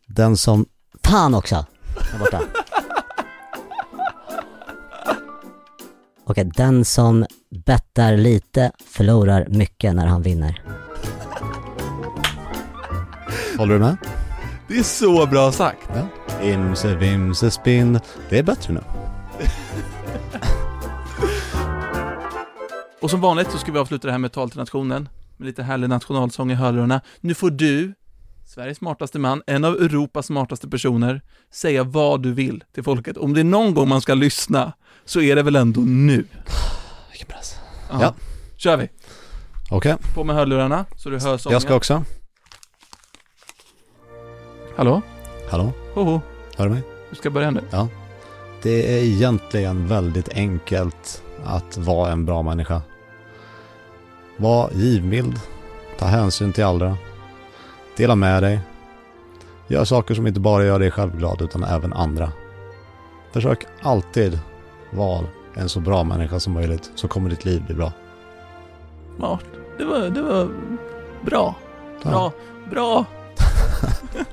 Den 0.08 0.38
som... 0.38 0.66
Fan 1.06 1.34
också! 1.36 1.66
Där 2.12 2.20
borta. 2.20 2.42
Okej, 6.26 6.52
den 6.56 6.86
som 6.86 7.26
bettar 7.66 8.18
lite 8.18 8.72
förlorar 8.86 9.48
mycket 9.50 9.96
när 9.96 10.06
han 10.06 10.22
vinner. 10.22 10.62
Håller 13.58 13.74
du 13.74 13.80
med? 13.80 13.98
Det 14.68 14.78
är 14.78 14.84
så 14.84 15.26
bra 15.26 15.52
sagt. 15.52 15.90
Ja. 15.96 16.08
Imse 16.48 16.96
vimse 16.96 17.52
spinn. 17.52 18.00
Det 18.30 18.40
är 18.40 18.44
bättre 18.44 18.74
nu. 18.74 18.82
Och 23.02 23.10
som 23.10 23.22
vanligt 23.22 23.52
så 23.52 23.58
ska 23.58 23.72
vi 23.72 23.80
avsluta 23.80 24.08
det 24.08 24.12
här 24.12 24.20
med 24.20 24.32
tal 24.32 24.50
till 24.50 24.60
nationen, 24.60 25.10
med 25.38 25.46
lite 25.46 25.64
härlig 25.64 25.90
nationalsång 25.90 26.52
i 26.52 26.56
hörlurarna. 26.56 27.02
Nu 27.22 27.34
får 27.34 27.50
du, 27.50 27.94
Sveriges 28.46 28.78
smartaste 28.78 29.20
man, 29.20 29.42
en 29.48 29.66
av 29.66 29.74
Europas 29.76 30.26
smartaste 30.26 30.70
personer, 30.70 31.22
säga 31.54 31.84
vad 31.84 32.24
du 32.24 32.34
vill 32.34 32.64
till 32.74 32.84
folket. 32.84 33.18
Om 33.18 33.34
det 33.34 33.40
är 33.40 33.44
någon 33.44 33.74
gång 33.74 33.90
man 33.90 34.02
ska 34.02 34.14
lyssna, 34.14 34.74
så 35.06 35.22
är 35.22 35.36
det 35.36 35.44
väl 35.44 35.56
ändå 35.56 35.82
nu. 35.82 36.26
Vilken 37.12 37.28
press. 37.28 37.56
Ja. 37.92 37.98
Ja. 38.02 38.14
Kör 38.58 38.78
vi. 38.78 38.90
Okej, 39.72 39.96
På 40.16 40.24
med 40.24 40.36
hörlurarna, 40.36 40.86
så 40.98 41.10
du 41.10 41.20
hör 41.20 41.38
sången. 41.38 41.54
jag 41.54 41.62
ska 41.62 41.76
också. 41.76 42.04
Hallå? 44.78 45.02
Hallå? 45.50 45.74
Hoho. 45.94 46.22
Hör 46.58 46.66
du 46.66 46.74
mig? 46.74 46.84
Du 47.10 47.16
ska 47.16 47.30
börja 47.30 47.52
nu. 47.52 47.62
Det 48.64 48.98
är 48.98 49.04
egentligen 49.04 49.88
väldigt 49.88 50.30
enkelt 50.30 51.24
att 51.46 51.78
vara 51.78 52.12
en 52.12 52.26
bra 52.26 52.42
människa. 52.42 52.82
Var 54.38 54.70
givmild. 54.74 55.40
Ta 56.00 56.06
hänsyn 56.06 56.54
till 56.54 56.64
andra. 56.64 56.98
Dela 57.98 58.16
med 58.16 58.44
dig. 58.44 58.60
Gör 59.68 59.86
saker 59.86 60.16
som 60.16 60.28
inte 60.28 60.40
bara 60.40 60.64
gör 60.64 60.80
dig 60.80 60.92
själv 60.92 61.18
glad 61.18 61.42
utan 61.42 61.64
även 61.64 61.94
andra. 61.94 62.32
Försök 63.32 63.66
alltid 63.82 64.40
vara 64.92 65.26
en 65.54 65.70
så 65.70 65.80
bra 65.80 66.04
människa 66.04 66.40
som 66.40 66.54
möjligt 66.54 66.92
så 66.96 67.08
kommer 67.08 67.30
ditt 67.30 67.46
liv 67.46 67.64
bli 67.66 67.76
bra. 67.76 67.92
Smart. 69.18 69.46
Det 69.78 69.86
var, 69.86 70.10
det 70.10 70.22
var 70.22 70.50
bra. 71.26 71.56
Ja. 72.04 72.10
Bra. 72.10 72.32
Bra. 72.70 73.06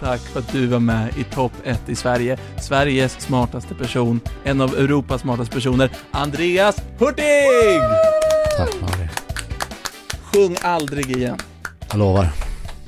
Tack 0.00 0.20
för 0.20 0.40
att 0.40 0.52
du 0.52 0.66
var 0.66 0.78
med 0.78 1.18
i 1.18 1.24
topp 1.24 1.52
1 1.64 1.88
i 1.88 1.94
Sverige. 1.94 2.38
Sveriges 2.60 3.20
smartaste 3.20 3.74
person, 3.74 4.20
en 4.44 4.60
av 4.60 4.74
Europas 4.74 5.20
smartaste 5.20 5.54
personer, 5.54 5.90
Andreas 6.10 6.82
Hurtig! 6.98 7.80
Tack 8.56 8.80
Marie. 8.80 9.10
Sjung 10.22 10.56
aldrig 10.62 11.16
igen. 11.16 11.38
Jag 11.90 11.98
lovar. 11.98 12.28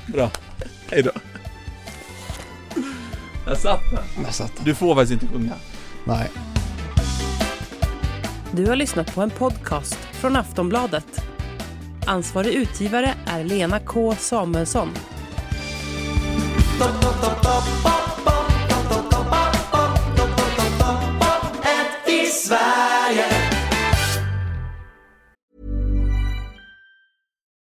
Bra. 0.07 0.31
Hej 0.91 1.03
då. 1.03 1.11
Jag 3.47 3.59
satt 3.59 3.81
den. 3.91 4.25
Jag 4.25 4.35
satt. 4.35 4.53
Du 4.65 4.75
får 4.75 4.95
faktiskt 4.95 5.23
inte 5.23 5.35
sjunga. 5.35 5.53
Nej. 6.05 6.31
Du 8.53 8.67
har 8.67 8.77
lyssnat 8.77 9.15
på 9.15 9.23
en 9.23 9.31
podcast 9.31 9.95
från 9.95 10.37
Aftonbladet. 10.37 11.25
Ansvarig 12.07 12.53
utgivare 12.55 13.15
är 13.27 13.45
Lena 13.45 13.81
K 13.81 14.15
Samuelsson. 14.19 14.89